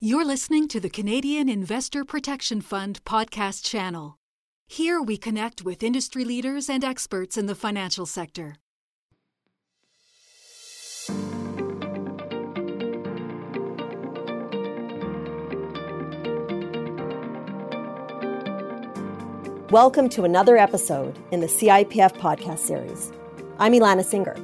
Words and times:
You're 0.00 0.24
listening 0.24 0.66
to 0.68 0.80
the 0.80 0.90
Canadian 0.90 1.48
Investor 1.48 2.04
Protection 2.04 2.60
Fund 2.60 3.02
podcast 3.04 3.64
channel. 3.64 4.18
Here 4.66 5.00
we 5.00 5.16
connect 5.16 5.64
with 5.64 5.84
industry 5.84 6.24
leaders 6.24 6.68
and 6.68 6.84
experts 6.84 7.38
in 7.38 7.46
the 7.46 7.54
financial 7.54 8.04
sector. 8.04 8.56
Welcome 19.70 20.08
to 20.10 20.24
another 20.24 20.56
episode 20.58 21.18
in 21.30 21.40
the 21.40 21.46
CIPF 21.46 22.18
podcast 22.18 22.58
series. 22.58 23.12
I'm 23.58 23.72
Ilana 23.72 24.04
Singer. 24.04 24.36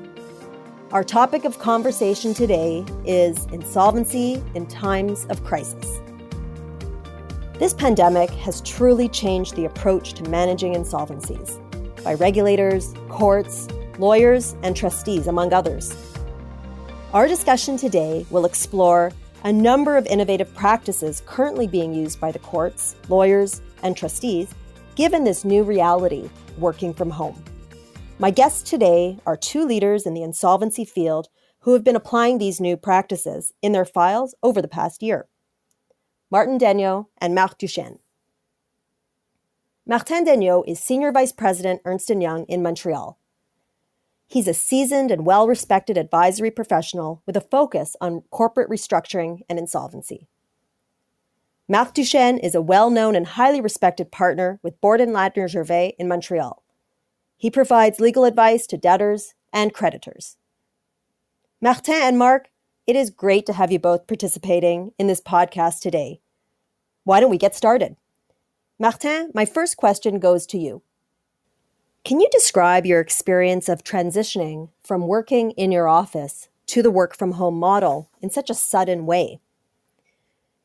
Our 0.93 1.05
topic 1.05 1.45
of 1.45 1.61
conversation 1.61 2.35
today 2.35 2.85
is 3.05 3.47
insolvency 3.53 4.43
in 4.57 4.67
times 4.67 5.25
of 5.27 5.45
crisis. 5.45 6.01
This 7.61 7.73
pandemic 7.73 8.29
has 8.31 8.61
truly 8.63 9.09
changed 9.09 9.55
the 9.55 9.67
approach 9.67 10.15
to 10.15 10.29
managing 10.29 10.75
insolvencies 10.75 11.61
by 12.03 12.15
regulators, 12.15 12.93
courts, 13.09 13.69
lawyers, 14.01 14.57
and 14.65 14.75
trustees, 14.75 15.29
among 15.29 15.53
others. 15.53 15.95
Our 17.13 17.29
discussion 17.29 17.77
today 17.77 18.27
will 18.29 18.45
explore 18.45 19.13
a 19.45 19.53
number 19.53 19.97
of 19.97 20.09
innovative 20.09 20.53
practices 20.57 21.23
currently 21.25 21.69
being 21.69 21.95
used 21.95 22.19
by 22.19 22.33
the 22.33 22.41
courts, 22.41 22.97
lawyers, 23.09 23.63
and 23.85 23.97
trustees 23.97 24.53
given 24.97 25.23
this 25.23 25.45
new 25.45 25.63
reality 25.63 26.29
working 26.59 26.93
from 26.93 27.11
home. 27.11 27.41
My 28.21 28.31
guests 28.31 28.69
today 28.69 29.17
are 29.25 29.35
two 29.35 29.65
leaders 29.65 30.05
in 30.05 30.13
the 30.13 30.23
insolvency 30.23 30.85
field 30.85 31.31
who 31.61 31.73
have 31.73 31.83
been 31.83 31.97
applying 31.97 32.37
these 32.37 32.61
new 32.61 32.77
practices 32.77 33.55
in 33.63 33.73
their 33.73 33.87
files 33.87 34.35
over 34.43 34.61
the 34.61 34.69
past 34.69 35.03
year 35.03 35.27
Martin 36.31 36.59
Daigneault 36.59 37.07
and 37.17 37.35
Marc 37.35 37.57
Duchesne. 37.57 37.99
Martin 39.87 40.27
Daigneault 40.27 40.69
is 40.69 40.79
Senior 40.79 41.13
Vice 41.13 41.33
President 41.33 41.81
Ernst 41.87 42.11
& 42.11 42.21
Young 42.21 42.45
in 42.45 42.63
Montreal. 42.63 43.19
He's 44.27 44.49
a 44.49 44.53
seasoned 44.53 45.11
and 45.11 45.25
well-respected 45.25 45.97
advisory 45.97 46.51
professional 46.51 47.23
with 47.25 47.39
a 47.39 47.41
focus 47.41 47.97
on 48.03 48.25
corporate 48.31 48.69
restructuring 48.69 49.41
and 49.49 49.59
insolvency. 49.59 50.29
Marc 51.67 51.95
Duchesne 51.95 52.37
is 52.37 52.55
a 52.55 52.61
well-known 52.61 53.17
and 53.17 53.29
highly 53.29 53.63
respected 53.63 54.13
partner 54.13 54.61
with 54.63 54.79
Borden 54.83 55.13
Ladner 55.13 55.49
Gervais 55.49 55.95
in 55.99 56.07
Montreal. 56.07 56.63
He 57.41 57.51
provides 57.51 58.01
legal 58.01 58.25
advice 58.25 58.67
to 58.67 58.77
debtors 58.77 59.33
and 59.51 59.73
creditors. 59.73 60.37
Martin 61.59 61.95
and 61.95 62.19
Marc, 62.19 62.51
it 62.87 62.95
is 62.95 63.09
great 63.09 63.47
to 63.47 63.55
have 63.55 63.73
you 63.73 63.79
both 63.79 64.07
participating 64.07 64.93
in 64.99 65.07
this 65.07 65.23
podcast 65.23 65.81
today. 65.81 66.21
Why 67.05 67.19
don't 67.19 67.31
we 67.31 67.39
get 67.39 67.55
started? 67.55 67.97
Martin, 68.79 69.31
my 69.33 69.47
first 69.47 69.79
question 69.79 70.19
goes 70.19 70.47
to 70.49 70.59
you. 70.59 70.83
Can 72.05 72.21
you 72.21 72.29
describe 72.31 72.85
your 72.85 73.01
experience 73.01 73.71
of 73.71 73.83
transitioning 73.83 74.69
from 74.83 75.09
working 75.09 75.53
in 75.53 75.73
your 75.73 75.89
office 75.89 76.51
to 76.67 76.83
the 76.83 76.91
work 76.91 77.17
from 77.17 77.33
home 77.33 77.59
model 77.59 78.11
in 78.21 78.29
such 78.29 78.51
a 78.51 78.55
sudden 78.55 79.07
way? 79.07 79.41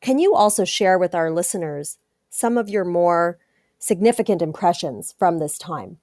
Can 0.02 0.18
you 0.18 0.34
also 0.34 0.66
share 0.66 0.98
with 0.98 1.14
our 1.14 1.30
listeners 1.30 1.96
some 2.28 2.58
of 2.58 2.68
your 2.68 2.84
more 2.84 3.38
significant 3.78 4.42
impressions 4.42 5.14
from 5.18 5.38
this 5.38 5.56
time? 5.56 6.00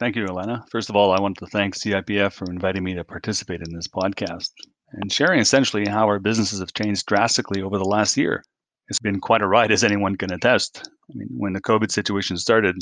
Thank 0.00 0.16
you, 0.16 0.26
Elena. 0.26 0.64
First 0.70 0.90
of 0.90 0.96
all, 0.96 1.12
I 1.12 1.20
want 1.20 1.38
to 1.38 1.46
thank 1.46 1.76
CIPF 1.76 2.32
for 2.32 2.50
inviting 2.50 2.82
me 2.82 2.94
to 2.94 3.04
participate 3.04 3.60
in 3.60 3.72
this 3.72 3.86
podcast 3.86 4.50
and 4.92 5.12
sharing 5.12 5.38
essentially 5.38 5.86
how 5.86 6.06
our 6.06 6.18
businesses 6.18 6.58
have 6.58 6.74
changed 6.74 7.06
drastically 7.06 7.62
over 7.62 7.78
the 7.78 7.84
last 7.84 8.16
year. 8.16 8.42
It's 8.88 8.98
been 8.98 9.20
quite 9.20 9.40
a 9.40 9.46
ride, 9.46 9.70
as 9.70 9.84
anyone 9.84 10.16
can 10.16 10.32
attest. 10.32 10.90
I 11.10 11.14
mean, 11.14 11.28
when 11.36 11.52
the 11.52 11.60
COVID 11.60 11.92
situation 11.92 12.36
started, 12.36 12.76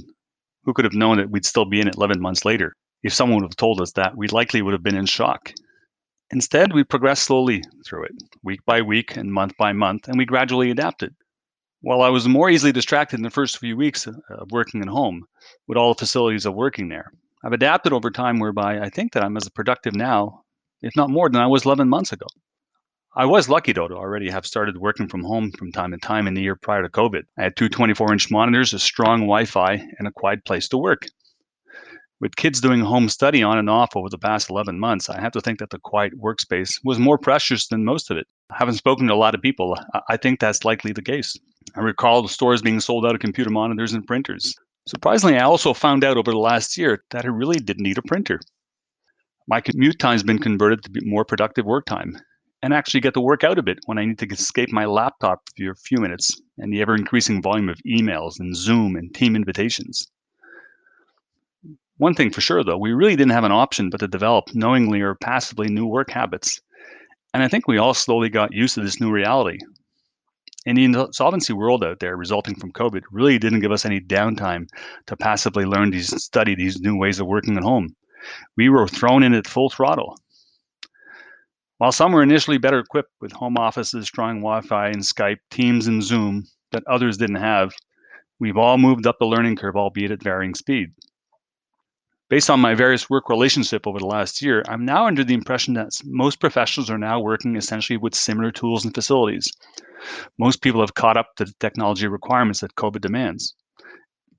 who 0.64 0.72
could 0.72 0.86
have 0.86 0.94
known 0.94 1.18
that 1.18 1.30
we'd 1.30 1.44
still 1.44 1.66
be 1.66 1.80
in 1.80 1.88
it 1.88 1.96
11 1.96 2.20
months 2.20 2.46
later? 2.46 2.74
If 3.02 3.12
someone 3.12 3.42
would 3.42 3.50
have 3.50 3.56
told 3.56 3.80
us 3.82 3.92
that, 3.92 4.16
we 4.16 4.28
likely 4.28 4.62
would 4.62 4.72
have 4.72 4.82
been 4.82 4.96
in 4.96 5.06
shock. 5.06 5.52
Instead, 6.30 6.72
we 6.72 6.82
progressed 6.82 7.24
slowly 7.24 7.62
through 7.86 8.04
it, 8.04 8.12
week 8.42 8.60
by 8.64 8.80
week 8.80 9.16
and 9.16 9.30
month 9.30 9.52
by 9.58 9.74
month, 9.74 10.08
and 10.08 10.16
we 10.16 10.24
gradually 10.24 10.70
adapted. 10.70 11.14
While 11.84 12.02
I 12.02 12.10
was 12.10 12.28
more 12.28 12.48
easily 12.48 12.70
distracted 12.70 13.16
in 13.16 13.24
the 13.24 13.30
first 13.30 13.58
few 13.58 13.76
weeks 13.76 14.06
of 14.06 14.52
working 14.52 14.82
at 14.82 14.88
home 14.88 15.24
with 15.66 15.76
all 15.76 15.94
the 15.94 15.98
facilities 15.98 16.46
of 16.46 16.54
working 16.54 16.88
there, 16.88 17.10
I've 17.44 17.52
adapted 17.52 17.92
over 17.92 18.08
time 18.08 18.38
whereby 18.38 18.78
I 18.78 18.88
think 18.88 19.12
that 19.12 19.24
I'm 19.24 19.36
as 19.36 19.48
productive 19.48 19.96
now, 19.96 20.44
if 20.80 20.94
not 20.94 21.10
more 21.10 21.28
than 21.28 21.40
I 21.40 21.48
was 21.48 21.64
11 21.64 21.88
months 21.88 22.12
ago. 22.12 22.26
I 23.16 23.26
was 23.26 23.48
lucky 23.48 23.72
though 23.72 23.88
to 23.88 23.96
already 23.96 24.30
have 24.30 24.46
started 24.46 24.78
working 24.78 25.08
from 25.08 25.24
home 25.24 25.50
from 25.50 25.72
time 25.72 25.90
to 25.90 25.98
time 25.98 26.28
in 26.28 26.34
the 26.34 26.42
year 26.42 26.54
prior 26.54 26.84
to 26.84 26.88
COVID. 26.88 27.24
I 27.36 27.42
had 27.42 27.56
two 27.56 27.68
24 27.68 28.12
inch 28.12 28.30
monitors, 28.30 28.72
a 28.72 28.78
strong 28.78 29.22
Wi 29.22 29.44
Fi, 29.44 29.72
and 29.98 30.06
a 30.06 30.12
quiet 30.12 30.44
place 30.44 30.68
to 30.68 30.78
work. 30.78 31.06
With 32.20 32.36
kids 32.36 32.60
doing 32.60 32.82
home 32.82 33.08
study 33.08 33.42
on 33.42 33.58
and 33.58 33.68
off 33.68 33.96
over 33.96 34.08
the 34.08 34.18
past 34.18 34.50
11 34.50 34.78
months, 34.78 35.10
I 35.10 35.20
have 35.20 35.32
to 35.32 35.40
think 35.40 35.58
that 35.58 35.70
the 35.70 35.80
quiet 35.80 36.12
workspace 36.16 36.78
was 36.84 37.00
more 37.00 37.18
precious 37.18 37.66
than 37.66 37.84
most 37.84 38.08
of 38.08 38.18
it. 38.18 38.28
I 38.52 38.58
haven't 38.58 38.74
spoken 38.74 39.08
to 39.08 39.14
a 39.14 39.16
lot 39.16 39.34
of 39.34 39.42
people. 39.42 39.76
I 40.08 40.16
think 40.16 40.38
that's 40.38 40.64
likely 40.64 40.92
the 40.92 41.02
case. 41.02 41.36
I 41.74 41.80
recall 41.80 42.22
the 42.22 42.28
stores 42.28 42.62
being 42.62 42.80
sold 42.80 43.06
out 43.06 43.14
of 43.14 43.20
computer 43.20 43.50
monitors 43.50 43.92
and 43.92 44.06
printers. 44.06 44.54
Surprisingly, 44.86 45.38
I 45.38 45.44
also 45.44 45.72
found 45.72 46.04
out 46.04 46.16
over 46.16 46.30
the 46.30 46.38
last 46.38 46.76
year 46.76 47.02
that 47.10 47.24
I 47.24 47.28
really 47.28 47.58
didn't 47.58 47.84
need 47.84 47.98
a 47.98 48.02
printer. 48.02 48.40
My 49.48 49.60
commute 49.60 49.98
time's 49.98 50.22
been 50.22 50.38
converted 50.38 50.82
to 50.82 50.90
be 50.90 51.00
more 51.04 51.24
productive 51.24 51.64
work 51.64 51.86
time 51.86 52.18
and 52.62 52.72
actually 52.72 53.00
get 53.00 53.14
to 53.14 53.20
work 53.20 53.42
out 53.42 53.58
a 53.58 53.62
bit 53.62 53.78
when 53.86 53.98
I 53.98 54.04
need 54.04 54.18
to 54.18 54.26
escape 54.26 54.70
my 54.70 54.84
laptop 54.84 55.42
for 55.56 55.70
a 55.70 55.76
few 55.76 55.98
minutes 55.98 56.40
and 56.58 56.72
the 56.72 56.80
ever 56.80 56.94
increasing 56.94 57.42
volume 57.42 57.68
of 57.68 57.78
emails 57.86 58.38
and 58.38 58.56
Zoom 58.56 58.94
and 58.94 59.12
team 59.14 59.34
invitations. 59.34 60.06
One 61.96 62.14
thing 62.14 62.30
for 62.30 62.40
sure, 62.40 62.64
though, 62.64 62.78
we 62.78 62.92
really 62.92 63.16
didn't 63.16 63.32
have 63.32 63.44
an 63.44 63.52
option 63.52 63.90
but 63.90 64.00
to 64.00 64.08
develop 64.08 64.54
knowingly 64.54 65.00
or 65.00 65.14
passively 65.14 65.68
new 65.68 65.86
work 65.86 66.10
habits. 66.10 66.60
And 67.34 67.42
I 67.42 67.48
think 67.48 67.66
we 67.66 67.78
all 67.78 67.94
slowly 67.94 68.28
got 68.28 68.52
used 68.52 68.74
to 68.74 68.82
this 68.82 69.00
new 69.00 69.10
reality. 69.10 69.58
And 70.64 70.78
the 70.78 70.84
insolvency 70.84 71.52
world 71.52 71.82
out 71.82 71.98
there 71.98 72.16
resulting 72.16 72.54
from 72.54 72.72
COVID 72.72 73.02
really 73.10 73.38
didn't 73.38 73.60
give 73.60 73.72
us 73.72 73.84
any 73.84 74.00
downtime 74.00 74.68
to 75.06 75.16
passively 75.16 75.64
learn 75.64 75.90
these, 75.90 76.22
study 76.22 76.54
these 76.54 76.80
new 76.80 76.96
ways 76.96 77.18
of 77.18 77.26
working 77.26 77.56
at 77.56 77.64
home. 77.64 77.96
We 78.56 78.68
were 78.68 78.86
thrown 78.86 79.24
in 79.24 79.34
at 79.34 79.48
full 79.48 79.70
throttle. 79.70 80.16
While 81.78 81.90
some 81.90 82.12
were 82.12 82.22
initially 82.22 82.58
better 82.58 82.78
equipped 82.78 83.10
with 83.20 83.32
home 83.32 83.56
offices, 83.58 84.06
strong 84.06 84.36
Wi 84.36 84.60
Fi 84.60 84.86
and 84.86 85.02
Skype, 85.02 85.38
Teams, 85.50 85.88
and 85.88 86.00
Zoom 86.00 86.44
that 86.70 86.84
others 86.86 87.16
didn't 87.16 87.36
have, 87.36 87.72
we've 88.38 88.56
all 88.56 88.78
moved 88.78 89.04
up 89.04 89.18
the 89.18 89.26
learning 89.26 89.56
curve, 89.56 89.74
albeit 89.74 90.12
at 90.12 90.22
varying 90.22 90.54
speed. 90.54 90.92
Based 92.32 92.48
on 92.48 92.60
my 92.60 92.74
various 92.74 93.10
work 93.10 93.28
relationship 93.28 93.86
over 93.86 93.98
the 93.98 94.06
last 94.06 94.40
year, 94.40 94.62
I'm 94.66 94.86
now 94.86 95.06
under 95.06 95.22
the 95.22 95.34
impression 95.34 95.74
that 95.74 95.90
most 96.02 96.40
professionals 96.40 96.88
are 96.88 96.96
now 96.96 97.20
working 97.20 97.56
essentially 97.56 97.98
with 97.98 98.14
similar 98.14 98.50
tools 98.50 98.86
and 98.86 98.94
facilities. 98.94 99.52
Most 100.38 100.62
people 100.62 100.80
have 100.80 100.94
caught 100.94 101.18
up 101.18 101.36
to 101.36 101.44
the 101.44 101.52
technology 101.60 102.06
requirements 102.06 102.60
that 102.60 102.74
COVID 102.76 103.02
demands. 103.02 103.54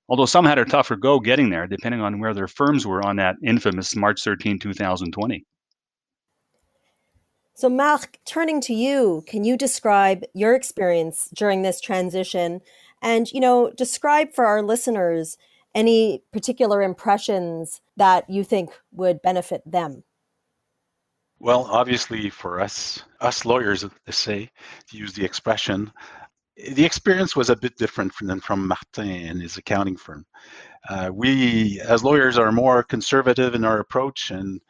Although 0.09 0.26
some 0.26 0.44
had 0.44 0.58
a 0.58 0.66
tougher 0.66 0.96
go 0.96 1.20
getting 1.20 1.52
there, 1.52 1.68
depending 1.68 2.02
on 2.02 2.20
where 2.20 2.34
their 2.34 2.48
firms 2.48 2.88
were 2.88 3.06
on 3.06 3.18
that 3.18 3.36
infamous 3.46 3.96
March 3.96 4.24
13, 4.24 4.58
2020. 4.58 5.46
So, 7.54 7.70
Marc, 7.70 8.18
turning 8.25 8.60
to 8.62 8.74
you, 8.74 9.24
can 9.28 9.44
you 9.44 9.56
describe 9.56 10.24
your 10.34 10.56
experience 10.56 11.30
during 11.36 11.62
this 11.62 11.80
transition 11.80 12.62
and, 13.04 13.31
you 13.31 13.40
know, 13.40 13.70
describe 13.78 14.34
for 14.34 14.48
our 14.48 14.64
listeners 14.64 15.38
any 15.75 16.23
particular 16.31 16.81
impressions 16.81 17.81
that 17.97 18.29
you 18.29 18.44
think 18.44 18.72
would 18.91 19.22
benefit 19.22 19.61
them? 19.66 20.03
Well, 21.39 21.66
obviously, 21.69 22.29
for 22.29 22.61
us, 22.61 23.03
us 23.19 23.44
lawyers, 23.44 23.83
they 24.06 24.12
say, 24.12 24.50
to 24.89 24.97
use 24.97 25.13
the 25.13 25.25
expression, 25.25 25.92
the 26.56 26.86
experience 26.86 27.36
was 27.36 27.50
a 27.50 27.56
bit 27.56 27.75
different 27.77 28.13
than 28.21 28.39
from 28.39 28.68
Martin 28.68 29.09
and 29.09 29.42
his 29.42 29.57
accounting 29.57 29.98
firm. 29.98 30.25
Uh, 30.88 31.09
we, 31.13 31.81
as 31.81 32.03
lawyers, 32.03 32.38
are 32.38 32.51
more 32.51 32.83
conservative 32.83 33.56
in 33.56 33.65
our 33.65 33.80
approach 33.80 34.31
and 34.31 34.62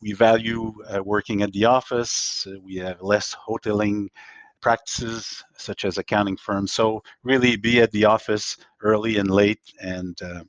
we 0.00 0.12
value 0.12 0.72
uh, 0.88 1.02
working 1.02 1.42
at 1.42 1.52
the 1.52 1.64
office. 1.64 2.46
We 2.62 2.76
have 2.76 3.02
less 3.02 3.34
hoteling 3.34 4.08
practices 4.62 5.44
such 5.58 5.84
as 5.84 5.98
accounting 5.98 6.36
firms. 6.36 6.72
So 6.72 7.02
really 7.22 7.56
be 7.56 7.80
at 7.80 7.90
the 7.92 8.04
office 8.06 8.56
early 8.82 9.18
and 9.18 9.30
late 9.30 9.60
and 9.82 10.16
uh, 10.22 10.44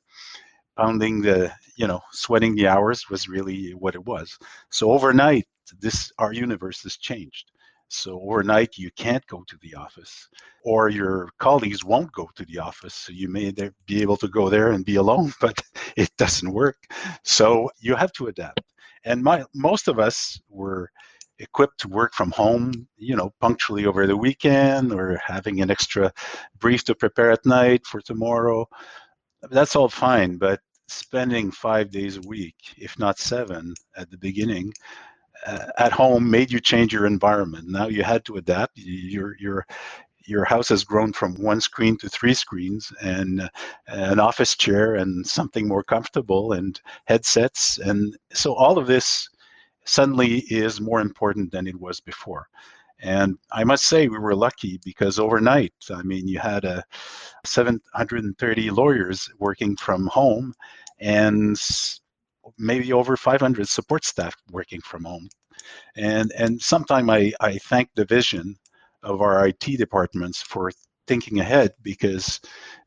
pounding 0.78 1.22
the, 1.22 1.52
you 1.76 1.88
know, 1.88 2.02
sweating 2.12 2.56
the 2.56 2.68
hours 2.68 3.10
was 3.10 3.28
really 3.28 3.72
what 3.72 3.96
it 3.96 4.06
was. 4.06 4.38
So 4.70 4.92
overnight, 4.92 5.46
this 5.80 6.12
our 6.20 6.34
universe 6.34 6.84
has 6.84 6.98
changed. 6.98 7.52
So 7.90 8.20
overnight, 8.22 8.78
you 8.78 8.90
can't 8.98 9.26
go 9.28 9.44
to 9.48 9.58
the 9.62 9.76
office, 9.76 10.28
or 10.64 10.90
your 10.90 11.30
colleagues 11.38 11.84
won't 11.86 12.12
go 12.12 12.28
to 12.36 12.46
the 12.46 12.58
office. 12.58 12.96
So 12.96 13.12
you 13.12 13.30
may 13.30 13.54
be 13.86 14.02
able 14.02 14.18
to 14.18 14.28
go 14.28 14.50
there 14.50 14.72
and 14.72 14.84
be 14.84 14.96
alone, 14.96 15.32
but 15.42 15.62
it 15.96 16.10
doesn't 16.18 16.52
work. 16.52 16.78
So 17.24 17.70
you 17.80 17.96
have 17.96 18.12
to 18.14 18.28
adapt. 18.28 18.62
And 19.06 19.22
my 19.24 19.44
most 19.54 19.88
of 19.88 20.00
us 20.00 20.40
were 20.50 20.90
equipped 21.44 21.80
to 21.82 21.88
work 21.88 22.14
from 22.14 22.32
home, 22.32 22.88
you 22.98 23.16
know, 23.16 23.34
punctually 23.40 23.86
over 23.86 24.08
the 24.08 24.18
weekend 24.18 24.92
or 24.92 25.18
having 25.18 25.62
an 25.62 25.70
extra 25.70 26.12
brief 26.60 26.84
to 26.86 26.96
prepare 26.96 27.32
at 27.32 27.46
night 27.46 27.86
for 27.86 28.02
tomorrow. 28.02 28.68
That's 29.52 29.76
all 29.76 29.90
fine, 29.90 30.38
but 30.38 30.60
spending 30.88 31.52
five 31.52 31.92
days 31.92 32.18
a 32.18 32.28
week, 32.28 32.56
if 32.78 32.98
not 32.98 33.20
seven 33.20 33.74
at 33.98 34.10
the 34.10 34.18
beginning, 34.18 34.74
uh, 35.46 35.68
at 35.78 35.92
home 35.92 36.30
made 36.30 36.52
you 36.52 36.60
change 36.60 36.94
your 36.94 37.06
environment. 37.06 37.68
Now 37.68 37.88
you 37.88 38.04
had 38.04 38.24
to 38.26 38.38
adapt. 38.38 38.78
Your 38.78 39.36
your 39.40 39.66
your 40.26 40.46
house 40.46 40.70
has 40.70 40.84
grown 40.84 41.12
from 41.12 41.36
one 41.36 41.60
screen 41.60 41.98
to 41.98 42.10
three 42.10 42.34
screens 42.34 42.92
and 43.02 43.42
uh, 43.42 43.48
an 43.88 44.20
office 44.20 44.56
chair 44.56 44.96
and 44.96 45.26
something 45.28 45.68
more 45.68 45.84
comfortable 45.84 46.54
and 46.54 46.80
headsets 47.06 47.78
and 47.80 48.18
so 48.32 48.54
all 48.54 48.78
of 48.78 48.88
this 48.88 49.28
suddenly 49.86 50.40
is 50.50 50.82
more 50.82 51.02
important 51.02 51.52
than 51.52 51.68
it 51.68 51.80
was 51.80 52.00
before. 52.00 52.48
And 53.00 53.38
I 53.52 53.64
must 53.64 53.86
say, 53.86 54.08
we 54.08 54.18
were 54.18 54.36
lucky 54.36 54.80
because 54.86 55.20
overnight, 55.20 55.74
I 55.92 56.04
mean, 56.04 56.28
you 56.28 56.40
had 56.40 56.64
uh, 56.64 56.82
a 57.44 57.48
730 57.48 58.70
lawyers 58.72 59.30
working 59.40 59.76
from 59.76 60.08
home 60.08 60.54
and 61.00 61.58
maybe 62.58 62.94
over 62.94 63.18
500 63.18 63.68
support 63.68 64.06
staff 64.06 64.34
working 64.52 64.80
from 64.82 65.04
home. 65.04 65.28
And, 65.98 66.32
and 66.38 66.62
sometime 66.62 67.10
I, 67.10 67.34
I 67.42 67.58
thank 67.58 67.90
the 67.96 68.06
vision 68.06 68.56
of 69.04 69.22
our 69.22 69.48
IT 69.48 69.78
departments 69.78 70.42
for 70.42 70.72
thinking 71.08 71.40
ahead 71.40 71.74
because 71.82 72.40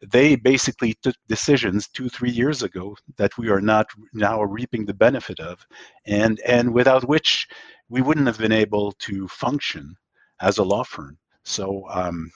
they 0.02 0.36
basically 0.36 0.94
took 1.02 1.16
decisions 1.28 1.88
two 1.88 2.08
three 2.08 2.30
years 2.30 2.62
ago 2.62 2.96
that 3.16 3.36
we 3.38 3.48
are 3.48 3.60
not 3.60 3.86
now 4.12 4.42
reaping 4.42 4.84
the 4.84 4.94
benefit 4.94 5.40
of. 5.40 5.66
And 6.06 6.40
and 6.40 6.72
without 6.72 7.08
which 7.08 7.48
we 7.88 8.02
wouldn't 8.02 8.26
have 8.26 8.38
been 8.38 8.52
able 8.52 8.92
to 8.92 9.28
function 9.28 9.96
as 10.40 10.58
a 10.58 10.64
law 10.64 10.84
firm. 10.84 11.18
So 11.44 11.84
um, 11.90 12.30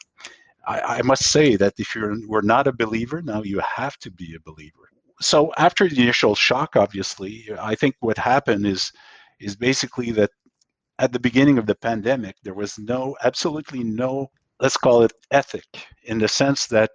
I, 0.66 0.80
I, 0.98 1.02
must 1.02 1.24
say 1.24 1.56
that 1.56 1.74
if 1.78 1.94
you're 1.94 2.14
were 2.28 2.42
not 2.42 2.68
a 2.68 2.72
believer 2.72 3.20
now 3.22 3.42
you 3.42 3.60
have 3.60 3.96
to 3.98 4.10
be 4.10 4.34
a 4.34 4.50
believer. 4.50 4.88
So 5.20 5.52
after 5.56 5.88
the 5.88 6.02
initial 6.02 6.34
shock 6.34 6.76
obviously 6.76 7.46
i 7.60 7.74
think 7.74 7.94
what 8.00 8.16
happened 8.16 8.66
is 8.66 8.90
is 9.38 9.56
basically 9.56 10.10
that 10.12 10.30
at 10.98 11.12
the 11.12 11.20
beginning 11.20 11.58
of 11.58 11.66
the 11.66 11.74
pandemic 11.74 12.36
there 12.42 12.54
was 12.54 12.78
no 12.78 13.16
absolutely 13.22 13.82
no 13.82 14.30
let's 14.60 14.76
call 14.76 15.02
it 15.02 15.12
ethic 15.30 15.66
in 16.04 16.18
the 16.18 16.28
sense 16.28 16.66
that 16.66 16.90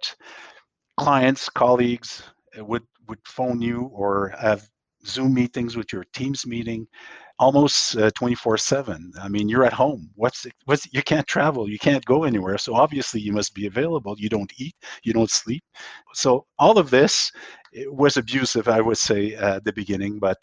clients, 0.98 1.48
colleagues 1.48 2.22
uh, 2.58 2.64
would 2.64 2.84
would 3.08 3.18
phone 3.24 3.60
you 3.60 3.90
or 3.92 4.34
have 4.38 4.68
Zoom 5.06 5.34
meetings 5.34 5.76
with 5.76 5.92
your 5.92 6.04
Teams 6.12 6.46
meeting 6.46 6.86
almost 7.38 7.96
uh, 7.98 8.10
24 8.16 8.56
7 8.56 9.12
i 9.22 9.28
mean 9.28 9.46
you're 9.48 9.64
at 9.64 9.72
home. 9.72 10.10
What's 10.14 10.46
what's 10.64 10.92
you 10.92 11.02
can't 11.02 11.26
travel. 11.26 11.68
You 11.68 11.78
can't 11.78 12.04
go 12.06 12.24
anywhere. 12.24 12.58
So 12.58 12.74
obviously 12.74 13.20
you 13.20 13.32
must 13.32 13.54
be 13.54 13.66
available. 13.66 14.16
You 14.18 14.30
don't 14.30 14.52
eat. 14.58 14.74
You 15.04 15.12
don't 15.12 15.30
sleep. 15.30 15.62
So 16.14 16.46
all 16.58 16.78
of 16.78 16.90
this 16.90 17.30
was 17.88 18.16
abusive 18.16 18.68
i 18.68 18.80
would 18.80 18.96
say 18.96 19.34
uh, 19.34 19.56
at 19.56 19.64
the 19.64 19.72
beginning 19.72 20.18
but 20.18 20.38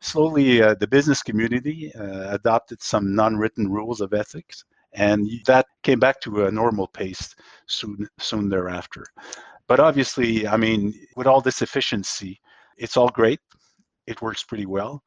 slowly 0.00 0.62
uh, 0.62 0.74
the 0.74 0.86
business 0.86 1.22
community 1.22 1.92
uh, 1.94 2.34
adopted 2.34 2.82
some 2.82 3.14
non-written 3.14 3.70
rules 3.70 4.00
of 4.00 4.12
ethics 4.14 4.64
and 4.94 5.28
that 5.46 5.66
came 5.82 5.98
back 5.98 6.20
to 6.20 6.46
a 6.46 6.50
normal 6.50 6.86
pace 6.88 7.34
soon 7.66 8.08
soon 8.18 8.48
thereafter. 8.48 9.04
But 9.66 9.80
obviously, 9.80 10.46
I 10.46 10.56
mean, 10.56 10.94
with 11.16 11.26
all 11.26 11.40
this 11.40 11.62
efficiency, 11.62 12.40
it's 12.76 12.96
all 12.96 13.08
great. 13.08 13.40
It 14.06 14.20
works 14.20 14.42
pretty 14.42 14.66
well, 14.66 15.02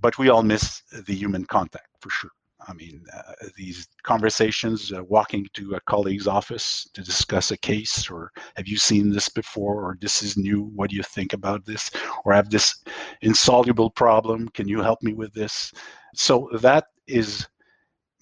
but 0.00 0.18
we 0.18 0.28
all 0.28 0.42
miss 0.42 0.82
the 1.06 1.14
human 1.14 1.44
contact 1.44 1.88
for 2.00 2.10
sure. 2.10 2.30
I 2.68 2.74
mean, 2.74 3.04
uh, 3.12 3.32
these 3.56 3.88
conversations, 4.02 4.92
uh, 4.92 5.02
walking 5.04 5.48
to 5.54 5.74
a 5.74 5.80
colleague's 5.80 6.28
office 6.28 6.88
to 6.94 7.02
discuss 7.02 7.50
a 7.50 7.56
case, 7.56 8.08
or 8.10 8.30
have 8.56 8.68
you 8.68 8.76
seen 8.76 9.10
this 9.10 9.28
before, 9.28 9.82
or 9.82 9.98
this 10.00 10.22
is 10.22 10.36
new, 10.36 10.70
what 10.74 10.90
do 10.90 10.96
you 10.96 11.02
think 11.02 11.32
about 11.32 11.64
this, 11.64 11.90
or 12.24 12.32
I 12.32 12.36
have 12.36 12.50
this 12.50 12.84
insoluble 13.22 13.90
problem, 13.90 14.48
can 14.50 14.68
you 14.68 14.80
help 14.80 15.02
me 15.02 15.12
with 15.12 15.32
this? 15.34 15.72
So 16.14 16.48
that 16.60 16.86
is 17.06 17.46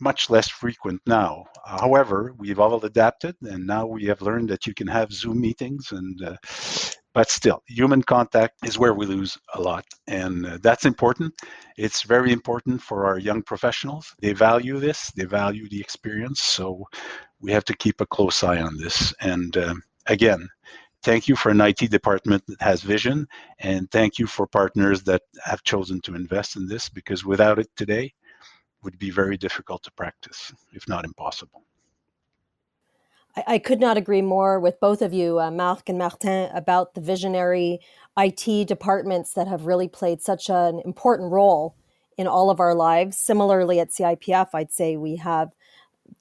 much 0.01 0.31
less 0.31 0.49
frequent 0.49 1.01
now. 1.07 1.45
However, 1.65 2.35
we've 2.39 2.59
all 2.59 2.85
adapted, 2.85 3.37
and 3.43 3.67
now 3.67 3.87
we 3.87 4.05
have 4.07 4.23
learned 4.23 4.49
that 4.51 4.67
you 4.67 4.75
can 4.75 4.87
have 4.87 5.13
Zoom 5.13 5.41
meetings, 5.41 5.93
and 5.93 6.23
uh, 6.23 6.37
but 7.13 7.29
still, 7.29 7.63
human 7.67 8.03
contact 8.03 8.55
is 8.65 8.79
where 8.79 8.95
we 8.95 9.05
lose 9.05 9.37
a 9.55 9.61
lot, 9.61 9.85
and 10.07 10.47
uh, 10.47 10.59
that's 10.63 10.85
important. 10.85 11.35
It's 11.77 12.03
very 12.03 12.33
important 12.33 12.81
for 12.81 13.07
our 13.07 13.19
young 13.19 13.43
professionals. 13.43 14.15
They 14.21 14.33
value 14.33 14.79
this, 14.79 15.11
they 15.17 15.25
value 15.25 15.69
the 15.69 15.81
experience, 15.81 16.41
so 16.41 16.85
we 17.41 17.51
have 17.53 17.65
to 17.65 17.77
keep 17.77 18.01
a 18.01 18.07
close 18.07 18.45
eye 18.45 18.61
on 18.61 18.77
this. 18.77 19.13
And 19.21 19.57
uh, 19.57 19.75
again, 20.07 20.49
thank 21.03 21.27
you 21.27 21.35
for 21.35 21.51
an 21.51 21.61
IT 21.61 21.91
department 21.91 22.45
that 22.47 22.63
has 22.63 22.83
vision, 22.83 23.27
and 23.59 23.91
thank 23.91 24.19
you 24.19 24.27
for 24.27 24.47
partners 24.47 25.03
that 25.03 25.23
have 25.45 25.65
chosen 25.65 26.01
to 26.03 26.15
invest 26.15 26.57
in 26.57 26.69
this, 26.69 26.89
because 26.89 27.25
without 27.25 27.59
it 27.59 27.69
today, 27.77 28.13
would 28.83 28.99
be 28.99 29.11
very 29.11 29.37
difficult 29.37 29.83
to 29.85 29.93
practice, 29.93 30.53
if 30.73 30.89
not 30.89 31.05
impossible. 31.05 31.63
I, 33.37 33.45
I 33.55 33.59
could 33.59 33.81
not 33.81 33.97
agree 33.97 34.23
more 34.23 34.59
with 34.59 34.81
both 34.81 35.03
of 35.03 35.13
you, 35.13 35.41
uh, 35.41 35.51
Marc 35.51 35.89
and 35.89 35.99
Martin, 35.99 36.51
about 36.55 36.95
the 36.95 37.01
visionary 37.01 37.81
IT 38.19 38.67
departments 38.67 39.35
that 39.35 39.49
have 39.49 39.67
really 39.67 39.89
played 39.89 40.23
such 40.23 40.49
an 40.49 40.81
important 40.85 41.31
role 41.31 41.75
in 42.17 42.27
all 42.27 42.51
of 42.51 42.61
our 42.61 42.75
lives. 42.75 43.17
Similarly, 43.17 43.81
at 43.81 43.91
CIPF, 43.91 44.49
I'd 44.53 44.73
say 44.73 44.97
we 44.97 45.17
have 45.17 45.51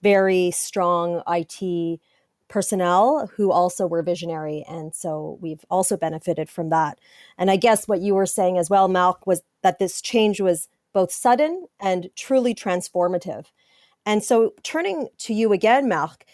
very 0.01 0.51
strong 0.51 1.23
IT 1.27 1.99
personnel 2.47 3.29
who 3.35 3.51
also 3.51 3.87
were 3.87 4.01
visionary. 4.01 4.65
And 4.67 4.93
so 4.93 5.37
we've 5.39 5.63
also 5.69 5.95
benefited 5.95 6.49
from 6.49 6.69
that. 6.69 6.99
And 7.37 7.49
I 7.49 7.55
guess 7.55 7.87
what 7.87 8.01
you 8.01 8.15
were 8.15 8.25
saying 8.25 8.57
as 8.57 8.69
well, 8.69 8.87
Marc, 8.87 9.25
was 9.25 9.41
that 9.61 9.79
this 9.79 10.01
change 10.01 10.41
was 10.41 10.67
both 10.93 11.11
sudden 11.11 11.65
and 11.79 12.09
truly 12.15 12.53
transformative. 12.55 13.45
And 14.05 14.23
so, 14.23 14.53
turning 14.63 15.09
to 15.19 15.33
you 15.33 15.53
again, 15.53 15.87
Marc, 15.87 16.25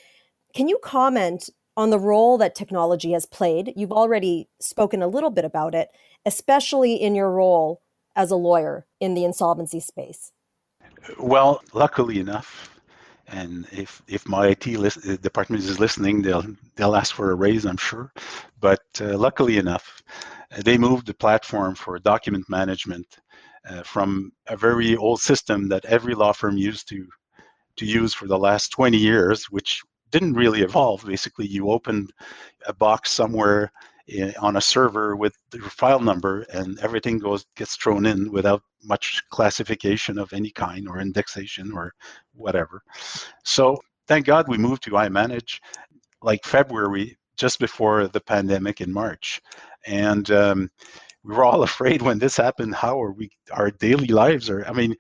can 0.54 0.68
you 0.68 0.80
comment 0.84 1.50
on 1.76 1.90
the 1.90 2.00
role 2.00 2.38
that 2.38 2.56
technology 2.56 3.12
has 3.12 3.26
played? 3.26 3.74
You've 3.76 3.92
already 3.92 4.48
spoken 4.60 5.02
a 5.02 5.08
little 5.08 5.32
bit 5.32 5.46
about 5.46 5.76
it, 5.76 5.90
especially 6.26 6.96
in 6.96 7.16
your 7.16 7.32
role 7.32 7.82
as 8.16 8.32
a 8.32 8.36
lawyer 8.36 8.86
in 9.00 9.14
the 9.14 9.26
insolvency 9.26 9.80
space. 9.80 10.32
Well, 11.20 11.62
luckily 11.74 12.20
enough, 12.20 12.70
and 13.28 13.68
if 13.72 14.02
if 14.08 14.28
my 14.28 14.48
IT 14.48 14.68
list, 14.68 15.02
department 15.22 15.64
is 15.64 15.80
listening, 15.80 16.22
they'll 16.22 16.46
they'll 16.76 16.96
ask 16.96 17.14
for 17.14 17.32
a 17.32 17.36
raise, 17.36 17.66
I'm 17.66 17.78
sure. 17.78 18.12
But 18.60 18.84
uh, 19.02 19.18
luckily 19.18 19.58
enough, 19.58 20.02
they 20.64 20.78
moved 20.78 21.08
the 21.08 21.14
platform 21.14 21.76
for 21.76 22.00
document 22.00 22.46
management 22.50 23.20
from 23.84 24.32
a 24.48 24.58
very 24.58 24.96
old 24.96 25.20
system 25.20 25.68
that 25.70 25.86
every 25.86 26.16
law 26.16 26.32
firm 26.32 26.58
used 26.58 26.88
to 26.90 27.08
to 27.78 27.86
use 27.86 28.14
for 28.14 28.28
the 28.28 28.38
last 28.38 28.70
20 28.70 28.98
years, 28.98 29.46
which 29.52 29.82
didn't 30.12 30.34
really 30.34 30.62
evolve. 30.62 31.06
Basically, 31.06 31.46
you 31.46 31.70
opened 31.70 32.12
a 32.68 32.74
box 32.74 33.12
somewhere 33.12 33.72
in, 34.08 34.34
on 34.40 34.58
a 34.58 34.62
server 34.62 35.16
with 35.16 35.36
your 35.54 35.70
file 35.70 36.00
number, 36.00 36.46
and 36.54 36.80
everything 36.80 37.20
goes 37.20 37.46
gets 37.56 37.76
thrown 37.76 38.06
in 38.06 38.32
without 38.32 38.62
much 38.84 39.22
classification 39.30 40.18
of 40.18 40.32
any 40.32 40.52
kind 40.52 40.88
or 40.88 41.00
indexation 41.00 41.72
or 41.74 41.92
whatever. 42.34 42.82
So 43.44 43.78
thank 44.08 44.26
God 44.26 44.48
we 44.48 44.58
moved 44.58 44.84
to 44.84 44.92
iManage 44.92 45.60
like 46.22 46.46
February, 46.46 47.18
just 47.36 47.60
before 47.60 48.08
the 48.08 48.22
pandemic 48.22 48.80
in 48.82 48.92
March, 48.92 49.42
and 49.86 50.30
um, 50.32 50.72
we 51.26 51.36
were 51.36 51.46
all 51.46 51.64
afraid 51.72 52.02
when 52.02 52.20
this 52.20 52.38
happened. 52.38 52.76
How 52.76 53.02
are 53.02 53.12
we? 53.12 53.30
Our 53.52 53.72
daily 53.72 54.08
lives 54.08 54.50
are. 54.50 54.66
I 54.66 54.74
mean, 54.74 54.96